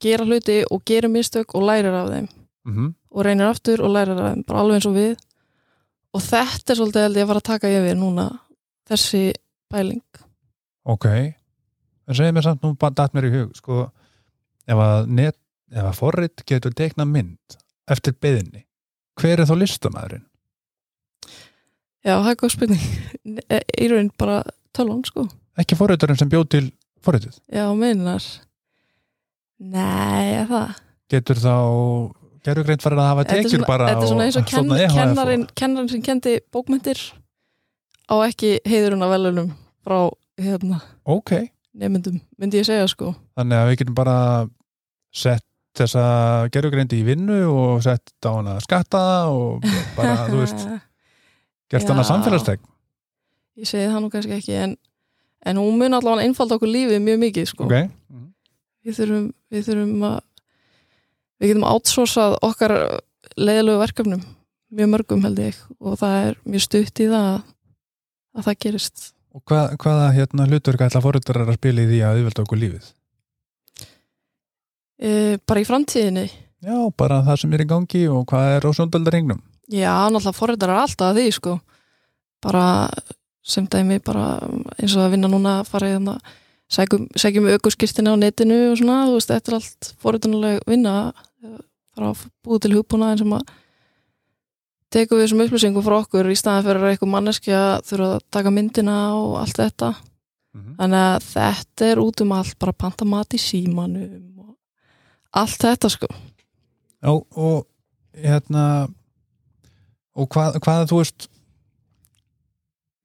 gera 0.00 0.24
hluti 0.26 0.62
og 0.70 0.82
gera 0.88 1.08
mistök 1.08 1.54
og 1.54 1.66
lærir 1.68 1.94
af 1.94 2.10
þeim. 2.14 2.28
Mm 2.68 2.94
og 3.10 3.26
reynir 3.26 3.50
aftur 3.50 3.82
og 3.84 3.92
lærir 3.94 4.14
af 4.14 4.30
þeim, 4.30 4.44
bara 4.46 4.62
alveg 4.62 4.78
eins 4.78 4.88
og 4.88 4.96
við. 4.96 5.12
Og 6.14 6.22
þetta 6.24 6.72
er 6.72 6.78
svolítið 6.78 7.06
held 7.06 7.18
ég 7.18 7.26
að 7.26 7.30
fara 7.30 7.42
að 7.42 7.48
taka 7.48 7.72
yfir 7.74 7.98
núna, 7.98 8.26
þessi 8.90 9.22
pæling. 9.70 10.22
Ok. 10.90 11.06
En 12.10 12.18
segir 12.18 12.34
mér 12.34 12.46
samt 12.46 12.64
nú 12.66 12.72
bara 12.78 12.96
datt 12.98 13.14
mér 13.14 13.28
í 13.28 13.34
hug, 13.34 13.52
sko, 13.58 13.84
ef 14.66 14.82
að 14.86 15.12
net, 15.20 15.38
ef 15.70 15.86
að 15.86 15.98
forrit 15.98 16.44
getur 16.46 16.74
teikna 16.74 17.06
mynd 17.06 17.58
eftir 17.90 18.14
beðinni, 18.22 18.64
hver 19.18 19.42
er 19.42 19.50
þá 19.50 19.56
listamæðurinn? 19.58 20.26
Já, 22.00 22.14
það 22.14 22.30
er 22.30 22.36
góð 22.40 22.52
spurning. 22.54 22.84
Í 23.82 23.88
raunin 23.90 24.12
bara 24.18 24.38
tölvan 24.72 25.02
sko. 25.04 25.26
Ekki 25.60 25.76
forriturinn 25.76 26.16
sem 26.16 26.30
bjóð 26.32 26.46
til 26.54 26.62
forritið. 27.04 27.34
Já, 27.52 27.66
meinar 27.76 28.24
Nei, 29.60 30.40
er 30.40 30.48
það 30.48 30.78
Getur 31.10 31.40
þá 31.42 31.54
gerfugreind 32.46 32.84
farið 32.84 33.02
að 33.02 33.08
hafa 33.10 33.24
tekjur 33.28 33.64
bara 33.68 33.88
þetta 33.90 34.04
er 34.06 34.12
svona 34.12 34.26
eins 34.28 34.38
og 34.40 34.46
kenn, 34.48 34.70
kennarin, 34.94 35.42
kennarin 35.58 35.90
sem 35.92 36.04
kendi 36.04 36.38
bókmyndir 36.54 37.00
á 38.08 38.14
ekki 38.24 38.54
heiðurinn 38.66 39.04
af 39.04 39.12
velunum 39.12 39.50
frá 39.84 39.98
hérna, 40.40 40.80
Ok, 41.04 41.34
nefndum, 41.76 42.20
myndi 42.40 42.60
ég 42.60 42.66
segja 42.68 42.88
sko. 42.88 43.12
Þannig 43.36 43.60
að 43.60 43.68
við 43.68 43.78
getum 43.82 43.98
bara 43.98 44.16
sett 45.12 45.44
þessa 45.76 46.04
gerfugreindi 46.52 47.00
í 47.00 47.06
vinnu 47.06 47.42
og 47.50 47.82
sett 47.84 48.12
á 48.24 48.30
hana 48.32 48.56
skatta 48.64 49.02
og 49.30 49.66
bara, 49.96 50.26
þú 50.30 50.40
veist, 50.42 50.64
gert 51.70 51.92
hana 51.92 52.04
Já. 52.06 52.10
samfélagstegn. 52.14 52.64
Ég 53.60 53.68
segi 53.68 53.90
það 53.90 54.02
nú 54.02 54.10
kannski 54.12 54.36
ekki 54.38 54.56
en, 54.64 54.76
en 55.44 55.60
hún 55.60 55.76
mun 55.78 55.98
allavega 55.98 56.24
einfalda 56.24 56.56
okkur 56.56 56.70
lífið 56.72 57.02
mjög 57.04 57.22
mikið 57.26 57.50
sko. 57.52 57.68
Ok, 57.68 57.76
við 58.86 58.98
þurfum, 59.00 59.24
við 59.52 59.64
þurfum 59.68 60.04
að 60.10 60.18
við 61.40 61.52
getum 61.52 61.66
outsourcað 61.70 62.36
okkar 62.46 62.74
leiðilegu 63.40 63.80
verkefnum 63.80 64.22
mjög 64.70 64.90
mörgum 64.92 65.24
held 65.26 65.40
ég 65.42 65.56
og 65.80 65.96
það 66.00 66.16
er 66.28 66.36
mjög 66.46 66.64
stutt 66.66 67.00
í 67.02 67.08
það 67.10 67.26
að, 67.32 67.40
að 68.38 68.46
það 68.48 68.58
gerist 68.66 69.06
og 69.30 69.42
hvað, 69.46 69.76
hvaða 69.82 70.06
hérna 70.16 70.46
hlutverk 70.50 70.84
ætla 70.86 71.02
forritarar 71.04 71.50
að 71.52 71.58
spila 71.60 71.84
í 71.84 71.88
því 71.90 72.00
að 72.02 72.16
auðvelda 72.20 72.44
okkur 72.44 72.60
lífið? 72.64 72.88
e, 75.00 75.10
bara 75.46 75.62
í 75.62 75.68
framtíðinni 75.68 76.26
Já, 76.60 76.76
bara 76.92 77.22
það 77.24 77.38
sem 77.40 77.54
er 77.56 77.62
í 77.64 77.68
gangi 77.70 78.02
og 78.12 78.26
hvað 78.28 78.50
er 78.58 78.66
á 78.68 78.70
sjóndöldaringnum. 78.76 79.38
já, 79.72 79.92
náttúrulega 80.12 80.36
forritar 80.36 80.72
er 80.74 80.82
alltaf 80.82 81.06
að 81.12 81.20
því 81.20 81.30
sko 81.38 81.54
bara 82.44 82.64
sem 83.40 83.64
dæmi 83.70 83.96
bara 84.04 84.26
eins 84.76 84.92
og 84.96 85.06
að 85.06 85.14
vinna 85.14 85.30
núna 85.32 85.54
fara 85.64 85.88
í 85.88 85.94
þannig 85.96 86.18
að 86.18 86.36
sækjum, 86.70 87.08
sækjum 87.18 87.48
aukurskirtina 87.54 88.14
á 88.14 88.16
netinu 88.20 88.60
og 88.70 88.78
svona, 88.80 89.00
þú 89.08 89.16
veist, 89.16 89.32
þetta 89.32 89.50
er 89.52 89.58
allt 89.58 89.90
forritanuleg 90.02 90.60
vinna. 90.70 90.94
Fara 91.90 92.12
að 92.12 92.26
búið 92.46 92.62
til 92.64 92.74
hugbúna 92.76 93.12
en 93.14 93.20
sem 93.20 93.34
að 93.34 93.56
tekum 94.90 95.18
við 95.18 95.26
þessum 95.26 95.42
upplýsingum 95.46 95.86
frá 95.86 95.96
okkur 96.00 96.30
í 96.30 96.38
staðan 96.38 96.66
fyrir 96.66 96.84
að 96.84 96.94
eitthvað 96.94 97.12
manneski 97.14 97.54
að 97.54 97.74
þurfa 97.90 98.12
að 98.16 98.24
taka 98.36 98.54
myndina 98.54 98.96
og 99.18 99.36
allt 99.42 99.60
þetta. 99.60 99.94
Mhm. 100.50 100.74
þannig 100.80 101.02
að 101.06 101.26
þetta 101.30 101.86
er 101.86 102.00
út 102.02 102.20
um 102.24 102.32
allt 102.34 102.56
bara 102.58 102.72
panta 102.74 103.06
mat 103.06 103.34
í 103.34 103.38
símanum 103.38 104.38
og 104.42 104.56
allt 105.38 105.62
þetta 105.62 105.90
sko. 105.92 106.08
Já, 107.00 107.12
og 107.14 107.66
hérna 108.18 108.64
og 110.16 110.26
hvað, 110.28 110.58
hvað 110.58 110.88
þú 110.90 110.98
veist 110.98 111.28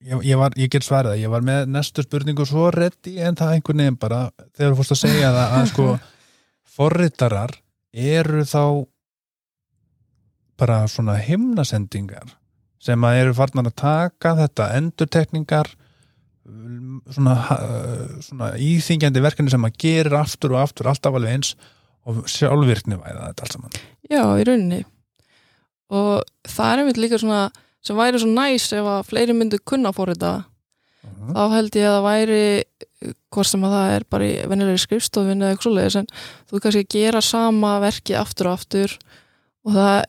ég, 0.06 0.24
ég, 0.30 0.36
var, 0.40 0.56
ég 0.58 0.70
get 0.72 0.86
svarið 0.86 1.14
það, 1.14 1.22
ég 1.24 1.32
var 1.32 1.46
með 1.46 1.70
næstu 1.74 2.04
spurningu 2.06 2.46
svo 2.48 2.68
reddi 2.74 3.16
en 3.22 3.38
það 3.38 3.54
einhvern 3.56 3.82
veginn 3.82 4.00
bara 4.00 4.20
þegar 4.56 4.72
þú 4.72 4.80
fórst 4.80 4.96
að 4.96 5.02
segja 5.02 5.32
það 5.34 5.56
að 5.58 5.70
sko 5.72 5.86
forritarar 6.76 7.56
eru 7.96 8.44
þá 8.48 8.62
bara 10.56 10.82
svona 10.88 11.16
himnasendingar 11.20 12.36
sem 12.82 13.04
að 13.04 13.22
eru 13.22 13.36
farnar 13.36 13.70
að 13.70 13.78
taka 13.82 14.34
þetta 14.38 14.70
endurtekningar 14.78 15.72
svona, 17.12 17.36
svona 18.22 18.52
íþingjandi 18.62 19.22
verkefni 19.24 19.52
sem 19.52 19.66
að 19.66 19.78
gerir 19.82 20.16
aftur 20.20 20.54
og 20.54 20.62
aftur 20.62 20.90
alltaf 20.90 21.16
alveg 21.16 21.36
eins 21.36 21.54
og 22.06 22.22
sjálfvirkni 22.30 22.98
væða 23.00 23.30
þetta 23.30 23.46
alls 23.46 23.56
saman. 23.56 23.78
Já, 24.06 24.22
í 24.38 24.44
rauninni. 24.46 24.84
Og 25.90 26.22
það 26.46 26.72
er 26.72 26.82
einmitt 26.82 27.00
líka 27.02 27.18
svona 27.18 27.40
sem 27.86 27.96
væri 27.98 28.18
svo 28.22 28.30
næs 28.34 28.66
ef 28.74 28.88
að 28.96 29.06
fleiri 29.10 29.36
myndu 29.36 29.58
kunna 29.64 29.92
fórita 29.94 30.34
Mhm. 31.06 31.34
þá 31.36 31.42
held 31.54 31.76
ég 31.78 31.86
að 31.86 31.94
það 31.96 32.06
væri 32.10 32.40
hvort 33.30 33.46
sem 33.46 33.62
að 33.62 33.74
það 33.76 33.90
er 33.96 34.04
bara 34.10 34.24
í 34.26 34.32
venjulegri 34.50 34.82
skrifstofin 34.82 35.42
eða 35.42 35.50
eitthvað 35.54 35.66
svoleiðis 35.68 35.96
en 36.00 36.06
þú 36.50 36.60
kannski 36.64 36.82
gera 36.96 37.20
sama 37.22 37.76
verki 37.84 38.16
aftur 38.18 38.48
og 38.50 38.56
aftur 38.58 38.96
og 39.66 39.72
það 39.76 40.04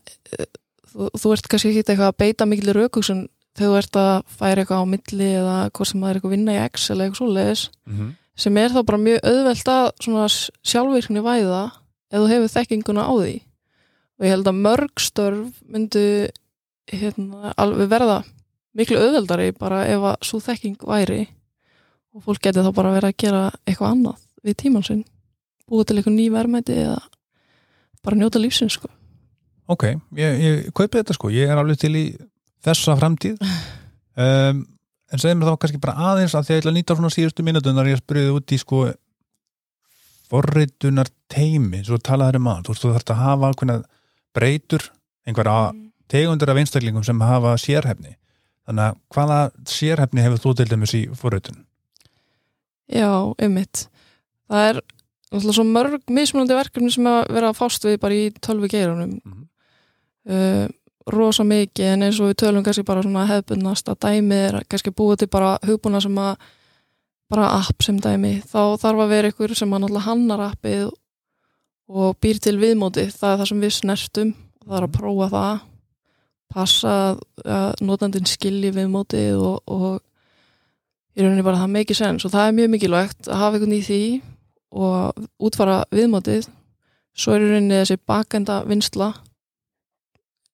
þú, 0.91 1.09
þú 1.21 1.33
ert 1.35 1.49
kannski 1.51 1.69
ekki 1.69 1.83
eitthvað 1.85 2.09
að 2.11 2.17
beita 2.23 2.47
mikil 2.49 2.73
raukugsun 2.73 3.27
þegar 3.57 3.69
þú 3.69 3.77
ert 3.77 3.99
að 4.01 4.23
færa 4.39 4.63
eitthvað 4.63 4.81
á 4.81 4.85
milli 4.93 5.29
eða 5.37 5.55
hvort 5.69 5.87
sem 5.91 6.01
það 6.01 6.09
er 6.09 6.15
eitthvað 6.17 6.31
að 6.31 6.35
vinna 6.37 6.55
í 6.57 6.63
Excel 6.65 6.97
eða 6.97 7.05
eitthvað 7.07 7.21
svoleiðis 7.21 7.63
Mhm. 7.85 8.09
sem 8.37 8.57
er 8.57 8.69
þá 8.69 8.81
bara 8.85 8.97
mjög 8.97 9.19
auðvelt 9.23 9.69
að 9.77 9.85
sjálfvirkni 10.65 11.21
væða 11.25 11.61
ef 12.11 12.19
þú 12.21 12.27
hefur 12.33 12.53
þekkinguna 12.57 13.05
á 13.05 13.13
því 13.21 13.35
og 14.17 14.25
ég 14.25 14.33
held 14.33 14.47
að 14.49 14.61
mörg 14.65 14.93
störf 14.97 15.53
myndu 15.69 16.03
hérna, 16.91 17.53
alveg 17.57 17.89
verða 17.91 18.21
miklu 18.77 18.99
auðveldari 19.01 19.51
bara 19.57 19.83
ef 19.89 20.05
að 20.11 20.27
svo 20.27 20.39
þekking 20.43 20.77
væri 20.87 21.23
og 22.15 22.25
fólk 22.25 22.43
geti 22.45 22.63
þá 22.63 22.71
bara 22.75 22.93
verið 22.95 23.11
að 23.11 23.19
gera 23.23 23.43
eitthvað 23.65 23.93
annað 23.95 24.21
við 24.45 24.59
tímann 24.61 24.85
sinn. 24.85 25.03
Búið 25.67 25.89
til 25.89 25.97
eitthvað 25.97 26.17
ný 26.17 26.27
verðmæti 26.33 26.77
eða 26.85 26.99
bara 28.05 28.19
njóta 28.19 28.41
lífsins 28.41 28.77
sko. 28.77 28.89
Ok, 29.67 29.89
ég, 30.15 30.37
ég 30.39 30.69
kaupi 30.71 31.01
þetta 31.01 31.17
sko, 31.17 31.31
ég 31.33 31.49
er 31.51 31.59
alveg 31.59 31.81
til 31.81 31.93
í 31.97 32.05
þessa 32.65 32.97
framtíð. 32.99 33.41
Um, 34.17 34.63
en 35.13 35.21
segðu 35.21 35.37
mér 35.37 35.51
þá 35.51 35.59
kannski 35.61 35.77
bara 35.77 36.07
aðeins 36.09 36.33
að 36.33 36.47
því 36.47 36.49
að 36.49 36.55
ég 36.55 36.63
ætla 36.63 36.71
að 36.71 36.75
nýta 36.79 36.95
svona 36.97 37.11
síðustu 37.13 37.43
mínutunar 37.45 37.85
ég 37.85 37.99
spurði 37.99 38.31
út 38.33 38.53
í 38.55 38.57
sko 38.57 38.79
forritunar 40.25 41.11
teimi 41.29 41.83
svo 41.85 41.99
talaður 42.01 42.39
um 42.39 42.49
að, 42.49 42.63
þú 42.65 42.73
veist 42.73 42.81
þú 42.81 42.93
þarfst 42.95 43.13
að 43.13 43.21
hafa 43.21 43.75
breytur, 44.33 44.87
einhverja 45.29 45.69
tegundur 46.11 46.49
af 46.53 46.59
einstaklingum 46.61 47.03
sem 47.05 47.21
hafa 47.21 47.55
sérhefni 47.61 48.15
þannig 48.67 48.83
að 48.89 48.97
hvaða 49.15 49.39
sérhefni 49.71 50.23
hefur 50.25 50.43
þú 50.43 50.55
til 50.59 50.69
dæmis 50.71 50.93
í 50.97 51.03
forritun? 51.15 51.63
Já, 52.87 53.11
ummitt 53.43 53.87
það 54.47 54.69
er 54.71 54.81
náttúrulega 55.27 55.57
svo 55.57 55.65
mörg 55.67 56.01
mismunandi 56.15 56.55
verkefni 56.55 56.91
sem 56.93 57.07
að 57.11 57.21
vera 57.35 57.51
að 57.51 57.57
fást 57.59 57.83
við 57.87 57.97
bara 57.99 58.15
í 58.15 58.27
tölvi 58.39 58.69
geirunum 58.71 59.17
Mhm. 59.23 59.47
uh, 60.31 60.67
rosa 61.07 61.43
mikið 61.47 61.85
en 61.93 62.01
eins 62.03 62.19
og 62.19 62.27
við 62.31 62.39
tölum 62.41 62.63
kannski 62.63 62.83
bara 62.83 63.03
svona 63.03 63.25
hefbundnast 63.29 63.87
að 63.87 63.99
dæmi 64.03 64.35
er 64.49 64.57
kannski 64.67 64.91
búið 64.91 65.21
til 65.21 65.27
bara 65.31 65.53
hugbúna 65.63 66.01
sem 66.03 66.15
að 66.19 66.35
bara 67.29 67.45
app 67.59 67.83
sem 67.83 67.97
dæmi. 67.99 68.41
Þá 68.43 68.75
þarf 68.79 68.99
að 69.03 69.09
vera 69.09 69.29
ykkur 69.31 69.53
sem 69.55 69.71
að 69.71 69.81
náttúrulega 69.85 70.07
hannar 70.07 70.43
appið 70.51 70.89
og 71.87 72.17
býr 72.19 72.39
til 72.43 72.57
viðmóti 72.59 73.07
það 73.11 73.31
er 73.31 73.39
það 73.39 73.47
sem 73.47 73.61
við 73.63 73.73
snertum 73.77 74.33
og 74.35 74.67
það 74.67 74.77
er 74.77 74.87
að 74.87 74.95
prófa 74.97 75.29
það 75.31 75.61
passa 76.53 76.93
að, 77.13 77.73
notandinn 77.83 78.29
skilji 78.29 78.71
viðmótið 78.75 79.41
og, 79.41 79.59
og 79.67 81.17
í 81.17 81.25
rauninni 81.25 81.45
bara 81.45 81.61
það 81.63 81.75
mikið 81.75 81.99
sens. 82.01 82.27
Og 82.27 82.33
það 82.33 82.49
er 82.49 82.57
mjög 82.61 82.73
mikilvægt 82.75 83.29
að 83.29 83.41
hafa 83.43 83.57
einhvern 83.59 83.77
í 83.77 83.83
því 83.87 84.01
og 84.77 85.27
útfara 85.49 85.81
viðmótið. 85.95 86.49
Svo 87.17 87.35
er 87.35 87.45
í 87.45 87.51
rauninni 87.51 87.81
þessi 87.81 87.99
bakenda 88.07 88.61
vinsla 88.67 89.13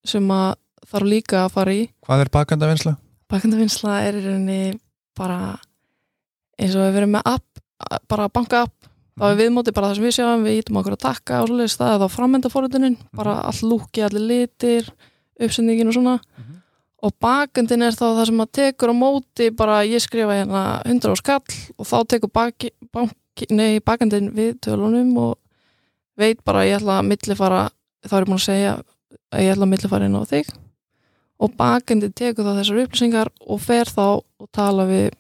sem 0.08 0.28
að 0.36 0.54
þarf 0.90 1.10
líka 1.10 1.46
að 1.46 1.56
fara 1.56 1.76
í. 1.76 1.88
Hvað 2.04 2.26
er 2.26 2.34
bakanda 2.34 2.70
vinsla? 2.72 2.98
bakenda 3.34 3.58
vinsla 3.58 4.00
er 4.06 4.18
í 4.18 4.24
rauninni 4.24 4.80
bara 5.18 5.56
eins 6.60 6.76
og 6.78 6.86
við 6.86 6.98
verum 6.98 7.16
með 7.16 7.30
app 7.34 7.64
bara 8.12 8.30
banka 8.32 8.64
app. 8.68 8.76
Þá 9.14 9.26
er 9.30 9.40
viðmótið 9.42 9.76
bara 9.78 9.90
það 9.90 9.98
sem 9.98 10.06
við 10.08 10.16
sjáum 10.18 10.46
við 10.46 10.60
ítum 10.62 10.78
okkur 10.80 10.96
að 10.96 11.04
takka 11.04 11.42
og 11.42 11.50
svoleiðis 11.50 11.78
það 11.78 11.92
er 11.94 12.00
þá 12.02 12.16
framendafórutunin 12.16 12.96
bara 13.14 13.36
all 13.46 13.60
lúki, 13.70 14.02
allir 14.06 14.24
litir 14.32 14.90
uppsendingin 15.48 15.88
og 15.92 15.98
svona. 15.98 16.20
Mhm. 16.38 16.60
og 17.04 17.12
bakendin 17.20 17.82
er 17.84 17.92
þá 17.92 18.06
það 18.16 18.26
sem 18.30 18.40
að 18.40 18.52
tekur 18.56 18.92
á 18.92 18.96
móti 18.96 19.50
bara 19.52 19.82
ég 19.84 20.00
skrifa 20.00 20.38
hérna 20.40 20.82
100 20.88 21.12
á 21.12 21.16
skall 21.20 21.58
og 21.78 21.86
þá 21.86 21.98
tekur 22.08 22.32
baki, 22.32 22.70
banki, 22.94 23.48
nei, 23.52 23.80
bakendin 23.84 24.32
við 24.32 24.54
tölunum 24.64 25.18
og 25.20 25.38
veit 26.16 26.40
bara 26.46 26.64
ég 26.64 26.80
ætla 26.80 27.02
að 27.02 27.10
millifara 27.10 27.66
þá 28.08 28.14
er 28.16 28.24
ég 28.24 28.30
búin 28.30 28.40
að 28.40 28.46
segja 28.46 28.72
að 29.34 29.44
ég 29.44 29.52
ætla 29.52 29.68
að 29.68 29.74
millifara 29.74 30.06
inn 30.08 30.16
á 30.16 30.24
þig. 30.32 30.48
Og 31.44 31.52
bakendin 31.60 32.14
tekur 32.16 32.46
þá 32.48 32.54
þessar 32.62 32.82
upplýsingar 32.86 33.34
og 33.52 33.60
fer 33.60 33.86
þá 33.92 34.06
og 34.24 34.48
tala 34.56 34.88
við 34.88 35.12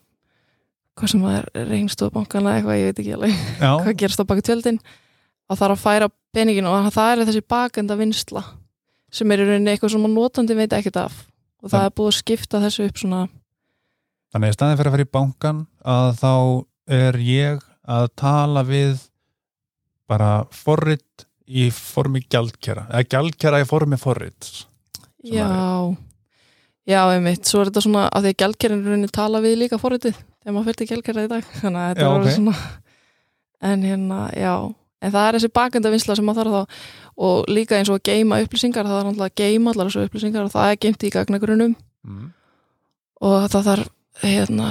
hvað 0.95 1.09
sem 1.09 1.23
er 1.25 1.47
reynstofabankana 1.67 2.55
eitthvað, 2.55 2.79
ég 2.79 2.89
veit 2.91 2.99
ekki 3.01 3.15
alveg 3.17 3.37
hvað 3.83 3.95
gerst 3.97 4.21
á 4.21 4.29
baki 4.29 4.45
tjöldin 4.45 4.79
og 5.49 5.57
það 5.57 5.65
er 5.67 5.73
að 5.73 5.83
færa 5.83 6.09
peningin 6.33 6.67
og 6.69 6.91
það 6.93 7.11
er 7.11 7.25
þessi 7.27 7.43
bakenda 7.49 7.97
vinsla 7.99 8.43
sem 9.13 9.31
er 9.35 9.43
í 9.43 9.47
rauninni 9.47 9.73
eitthvað 9.75 9.93
sem 9.95 10.07
notandi 10.13 10.57
veit 10.57 10.73
ekkert 10.73 10.97
af. 11.05 11.15
Og 11.63 11.69
það 11.69 11.77
Það- 11.77 11.85
er 11.89 11.95
búið 11.99 12.11
að 12.11 12.17
skipta 12.19 12.61
þessu 12.63 12.87
upp 12.89 12.97
svona 12.99 13.21
þannig 14.33 14.47
að 14.49 14.51
í 14.51 14.57
staðin 14.57 14.77
fyrir 14.79 14.89
að 14.89 14.95
fara 14.97 15.05
í 15.07 15.11
bankan 15.13 15.59
að 15.85 16.07
þá 16.19 16.31
er 16.97 17.17
ég 17.21 17.61
að 17.93 18.07
tala 18.19 18.63
við 18.67 18.95
bara 20.09 20.31
forrit 20.51 21.25
í 21.47 21.67
formi 21.71 22.23
gjaldkjara 22.31 22.87
eða 22.89 23.07
gjaldkjara 23.13 23.61
í 23.63 23.67
formi 23.69 23.97
forrit 24.01 24.49
Sem 25.23 25.37
já, 25.37 25.47
já, 26.89 26.99
einmitt. 27.13 27.45
Svo 27.47 27.61
er 27.63 27.69
þetta 27.71 27.83
svona 27.85 28.07
að 28.11 28.25
því 28.25 28.31
að 28.33 28.39
gjaldkerinn 28.41 28.81
í 28.83 28.87
rauninni 28.89 29.11
tala 29.15 29.39
við 29.43 29.53
líka 29.61 29.77
forritið 29.79 30.17
þegar 30.17 30.55
maður 30.57 30.65
fyrir 30.67 30.79
til 30.81 30.87
gjaldkerra 30.91 31.23
í 31.23 31.29
dag. 31.31 31.45
Þannig 31.61 31.79
að 31.79 31.87
þetta 31.93 32.03
Já, 32.03 32.07
er 32.09 32.17
ok. 32.17 32.23
okay. 32.25 32.33
svona 32.35 32.55
en 33.63 33.85
hérna, 33.87 34.17
já 34.35 34.53
en 35.03 35.13
það 35.13 35.27
er 35.27 35.37
þessi 35.37 35.51
bakenda 35.59 35.91
vinsla 35.93 36.15
sem 36.17 36.27
maður 36.27 36.49
þarf 36.51 36.53
þá 36.55 37.25
og 37.27 37.49
líka 37.51 37.77
eins 37.77 37.91
og 37.91 37.99
að 37.99 38.07
geima 38.09 38.39
upplýsingar 38.43 38.87
það 38.87 38.99
er 38.99 39.09
náttúrulega 39.09 39.33
að 39.33 39.41
geima 39.43 39.73
allar 39.73 39.89
þessu 39.89 40.05
upplýsingar 40.07 40.47
og 40.47 40.53
það 40.53 40.69
er 40.71 40.79
geimt 40.85 41.03
í 41.03 41.11
gagnagrunum. 41.13 41.75
Mm. 42.03 42.31
og 43.23 43.45
það 43.51 43.67
þarf 43.69 43.91
hérna, 44.23 44.69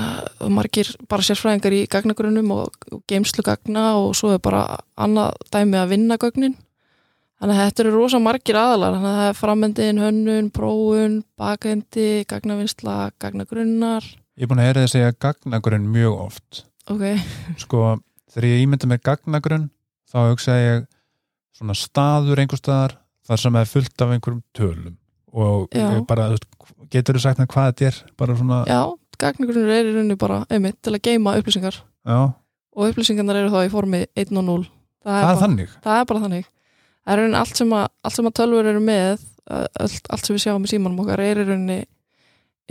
margir 0.52 0.90
bara 1.10 1.24
sérfræðingar 1.26 1.74
í 1.74 1.86
gagnagrunum 1.90 2.50
og, 2.54 2.76
og 2.92 3.00
geimslu 3.10 3.42
gagna 3.46 3.86
og 3.98 4.12
svo 4.16 4.34
er 4.34 4.42
bara 4.44 4.66
annað 5.00 5.38
dæmi 5.52 5.80
að 5.80 5.94
vinna 5.96 6.18
gögnin. 6.20 6.58
Þannig 7.40 7.58
að 7.58 7.64
þetta 7.66 7.82
eru 7.82 7.92
rosa 7.96 8.20
margir 8.22 8.58
aðalar 8.60 8.94
þannig 8.94 9.10
að 9.10 9.18
það 9.18 9.30
er 9.30 9.38
framendin, 9.40 10.02
hönnun, 10.04 10.50
prófun 10.54 11.16
bakendi, 11.40 12.10
gagnavinsla 12.30 12.98
gagnagrunnar 13.18 14.06
Ég 14.32 14.46
er 14.46 14.48
búin 14.48 14.62
að 14.62 14.68
heyra 14.70 14.80
þið 14.80 14.86
að 14.86 14.92
segja 14.94 15.14
gagnagrunn 15.20 15.88
mjög 15.92 16.20
oft. 16.22 16.60
Ok, 16.88 17.02
sko, 17.60 17.80
þegar 18.32 18.46
ég 18.48 18.62
ímynda 18.64 18.88
mér 18.88 19.02
gagnagrunn 19.04 19.66
þá 20.12 20.18
hugsa 20.30 20.58
ég 20.58 20.84
svona 21.56 21.76
staður 21.78 22.42
einhver 22.42 22.60
staðar 22.60 22.96
þar 23.28 23.42
sem 23.44 23.58
er 23.60 23.70
fullt 23.70 24.04
af 24.04 24.12
einhverjum 24.14 24.42
tölum. 24.56 24.98
Og 25.32 25.72
bara, 26.08 26.28
getur 26.92 27.16
þú 27.16 27.24
sagt 27.24 27.40
mér 27.40 27.48
hvað 27.52 27.70
þetta 27.70 27.88
er? 27.88 27.98
Bara 28.20 28.36
svona, 28.36 28.62
já, 28.68 28.80
gagnagrunnur 29.22 29.72
er 29.72 29.88
í 29.88 29.94
rauninni 29.96 30.18
bara 30.20 30.42
einmitt 30.52 30.80
til 30.84 30.92
að 30.92 31.04
geima 31.08 31.36
upplýsingar. 31.40 31.78
Já, 32.08 32.18
og 32.76 32.88
upplýsingarnar 32.90 33.40
eru 33.40 33.52
þá 33.52 33.62
í 33.64 33.72
formi 33.72 34.02
1 34.18 34.34
og 34.36 34.48
0 34.48 34.64
það 35.02 35.12
það 35.12 35.18
er 35.18 35.26
bara, 35.28 35.42
þannig. 35.44 35.76
það 35.86 36.00
er 36.00 36.08
bara 36.10 36.24
þannig. 36.26 36.48
Það 37.02 37.12
er 37.12 37.18
í 37.18 37.22
rauninni 37.22 37.40
allt 37.40 37.62
sem 37.62 37.76
að, 37.78 37.86
allt 38.02 38.18
sem 38.18 38.28
að 38.28 38.36
tölfur 38.40 38.70
eru 38.72 38.84
með 38.84 39.26
allt, 39.50 40.10
allt 40.12 40.26
sem 40.26 40.36
við 40.36 40.44
sjáum 40.44 40.66
í 40.66 40.70
símanum 40.70 41.02
okkar 41.02 41.22
er 41.24 41.42
í 41.42 41.46
rauninni 41.48 41.80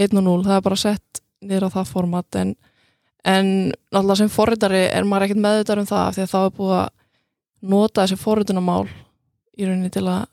1 0.02 0.18
og 0.18 0.26
0, 0.26 0.38
það 0.46 0.58
er 0.58 0.66
bara 0.70 0.80
sett 0.80 1.22
niður 1.42 1.68
á 1.68 1.76
það 1.76 1.92
format. 1.96 2.40
En, 2.42 2.56
en 3.28 3.52
náttúrulega 3.92 4.22
sem 4.22 4.32
forritari 4.32 4.86
er 4.88 5.08
maður 5.08 5.28
ekkert 5.28 5.44
meðvitað 5.46 5.84
um 5.84 5.90
það 5.90 6.04
af 6.06 6.18
því 6.18 6.26
að 6.26 6.34
þá 6.36 6.40
er 6.42 6.54
búið 6.60 6.76
að 6.78 6.90
nota 7.62 8.06
þessi 8.06 8.20
forritunamál 8.20 8.86
í 9.58 9.66
rauninni 9.68 9.92
til 9.94 10.06
að 10.10 10.28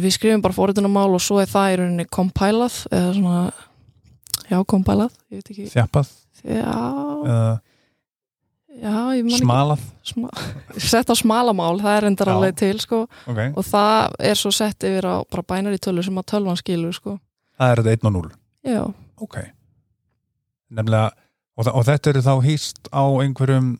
við 0.00 0.14
skrifum 0.16 0.42
bara 0.42 0.56
forritunamál 0.56 1.12
og 1.14 1.22
svo 1.22 1.38
er 1.42 1.50
það 1.50 1.72
í 1.72 1.78
rauninni 1.80 2.06
compilað 2.10 2.80
eða 2.90 3.14
svona 3.14 3.40
já, 4.50 4.58
compilað, 4.68 5.14
ég 5.30 5.40
veit 5.40 5.50
ekki. 5.52 5.66
Þjappað, 5.72 6.12
já, 6.46 7.58
já, 8.80 8.94
smalað. 9.40 9.84
Sma, 10.06 10.30
sett 10.78 11.10
á 11.10 11.14
smalamál, 11.18 11.74
það 11.82 11.98
er 11.98 12.08
endar 12.10 12.32
alveg 12.34 12.58
til 12.60 12.78
sko. 12.82 13.04
Ok, 13.26 13.42
og 13.52 13.66
það 13.66 14.16
er 14.30 14.40
svo 14.40 14.52
sett 14.54 14.86
yfir 14.86 15.08
á 15.10 15.16
bara 15.24 15.46
bænari 15.54 15.82
tölu 15.82 16.04
sem 16.06 16.18
að 16.22 16.28
tölvan 16.34 16.58
skilur 16.60 16.96
sko. 16.96 17.18
Það 17.56 17.72
er 17.72 17.82
þetta 17.82 18.00
1 18.00 18.10
og 18.10 18.16
0 18.18 18.32
já, 18.66 18.82
ok. 19.22 19.36
Nefnilega, 20.76 21.10
og, 21.56 21.68
og 21.70 21.84
þetta 21.86 22.12
eru 22.12 22.24
þá 22.26 22.34
hýst 22.46 22.90
á 22.90 23.04
einhverjum 23.22 23.76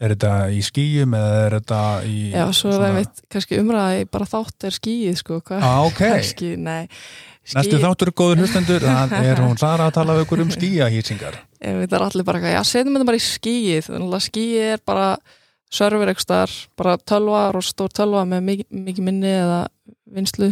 er 0.00 0.14
þetta 0.14 0.34
í 0.54 0.60
skýjum 0.64 1.16
eða 1.16 1.40
er 1.44 1.56
þetta 1.58 1.80
í 2.08 2.20
já, 2.32 2.44
svo 2.56 2.72
er 2.72 2.84
það 2.84 2.96
veit 2.98 3.24
kannski 3.34 3.58
umræði 3.60 4.06
bara 4.16 4.28
þátt 4.30 4.66
er 4.68 4.76
skýið 4.76 5.18
sko 5.20 5.40
hvað 5.44 5.66
ah, 5.66 5.82
ok, 5.88 6.00
kannski, 6.14 6.54
nei. 6.60 6.88
Næstu 7.50 7.80
þáttur 7.82 8.10
er 8.12 8.16
góður 8.16 8.42
hlustendur 8.44 8.86
það 8.88 9.14
er 9.26 9.42
hún 9.44 9.60
Sara 9.60 9.90
að 9.90 9.96
tala 9.98 10.16
við 10.16 10.26
ykkur 10.26 10.44
um 10.44 10.54
veit 11.82 11.90
það 11.90 11.98
er 11.98 12.06
allir 12.06 12.26
bara 12.26 12.40
eitthvað, 12.40 12.56
já, 12.56 12.62
setjum 12.70 12.96
þetta 12.96 13.08
bara 13.10 13.20
í 13.20 13.24
skýið. 13.26 13.88
Þannig 13.90 14.16
að 14.16 14.26
skýið 14.26 14.66
er 14.70 14.82
bara 14.88 15.06
server 15.70 16.10
ekstar, 16.14 16.54
bara 16.78 16.96
tölva 16.98 17.42
og 17.54 17.66
stór 17.66 17.92
tölva 17.94 18.24
með 18.28 18.46
mikið, 18.46 18.68
mikið 18.88 19.06
minni 19.06 19.32
eða 19.36 19.60
vinslu, 20.10 20.50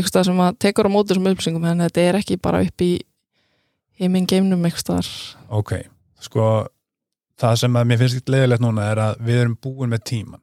ekstar 0.00 0.26
sem 0.26 0.40
að 0.42 0.58
tekur 0.64 0.88
á 0.88 0.90
móti 0.90 1.12
þessum 1.12 1.28
upplýsingum, 1.30 1.68
en 1.70 1.84
þetta 1.84 2.06
er 2.06 2.18
ekki 2.22 2.38
bara 2.42 2.62
upp 2.64 2.84
í 2.86 2.92
heiminn 4.00 4.26
geimnum 4.28 4.64
ekstar 4.68 5.06
ok, 5.52 5.76
sko 6.24 6.44
það 7.40 7.58
sem 7.62 7.80
að 7.80 7.90
mér 7.90 8.00
finnst 8.02 8.20
ekki 8.20 8.34
leiðilegt 8.36 8.64
núna 8.64 8.86
er 8.92 9.02
að 9.06 9.20
við 9.26 9.42
erum 9.42 9.58
búin 9.64 9.92
með 9.92 10.06
tíman 10.12 10.42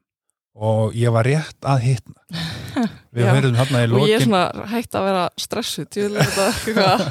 og 0.57 0.95
ég 0.97 1.13
var 1.13 1.27
rétt 1.27 1.67
að 1.69 1.83
hitna. 1.85 2.17
Við 3.17 3.27
höfum 3.29 3.55
hérna 3.57 3.81
í 3.81 3.87
og 3.87 4.03
ég 4.05 4.19
er 4.19 4.23
lokin 4.23 4.23
svona 4.25 4.67
hægt 4.71 4.95
að 4.97 5.05
vera 5.07 5.21
stressuð 5.41 5.87
tjóðlega 5.93 6.25
þetta 6.33 6.47
eitthvað 6.53 7.03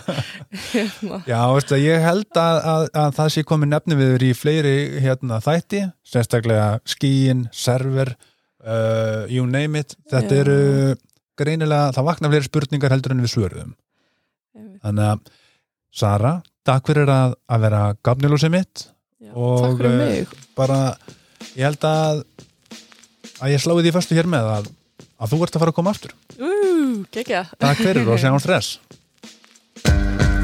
hérna. 0.72 1.18
Já, 1.26 1.38
veistu, 1.54 1.78
ég 1.82 2.04
held 2.04 2.40
að, 2.42 2.58
að, 2.72 2.86
að 3.02 3.14
það 3.18 3.30
sé 3.34 3.44
komið 3.46 3.70
nefni 3.72 3.98
við 3.98 4.26
í 4.26 4.30
fleiri 4.38 4.74
hérna, 5.02 5.40
þætti, 5.42 5.82
sérstaklega 6.06 6.68
skíin, 6.86 7.46
server 7.54 8.12
uh, 8.66 9.26
you 9.30 9.46
name 9.50 9.82
it, 9.82 9.96
þetta 10.10 10.38
Já. 10.38 10.42
eru 10.44 10.60
greinilega, 11.38 11.94
það 11.96 12.08
vakna 12.10 12.32
fleiri 12.32 12.50
spurningar 12.50 12.94
heldur 12.94 13.16
en 13.16 13.24
við 13.24 13.34
svöruðum. 13.34 13.74
Þannig 14.82 15.10
að 15.12 15.34
Sara, 15.96 16.36
takk 16.66 16.90
fyrir 16.90 17.10
að, 17.10 17.38
að 17.50 17.66
vera 17.66 17.82
gafnilósið 18.04 18.52
mitt 18.52 18.86
Og, 19.32 19.80
eh, 19.80 20.26
bara, 20.56 20.96
ég 21.56 21.64
held 21.64 21.86
að 21.88 22.24
að 23.40 23.52
ég 23.52 23.60
sláði 23.60 23.86
því 23.86 23.94
fyrstu 23.96 24.16
hér 24.16 24.28
með 24.32 24.50
að, 24.52 24.68
að 25.20 25.32
þú 25.32 25.42
ert 25.44 25.56
að 25.56 25.64
fara 25.64 25.72
að 25.72 25.78
koma 25.78 25.92
aftur. 25.92 26.14
Gekkja 27.12 27.44
Takk 27.60 27.82
fyrir 27.82 28.08
og 28.08 28.20
segjum 28.20 28.40
stress 28.42 28.78
Thank 29.86 30.30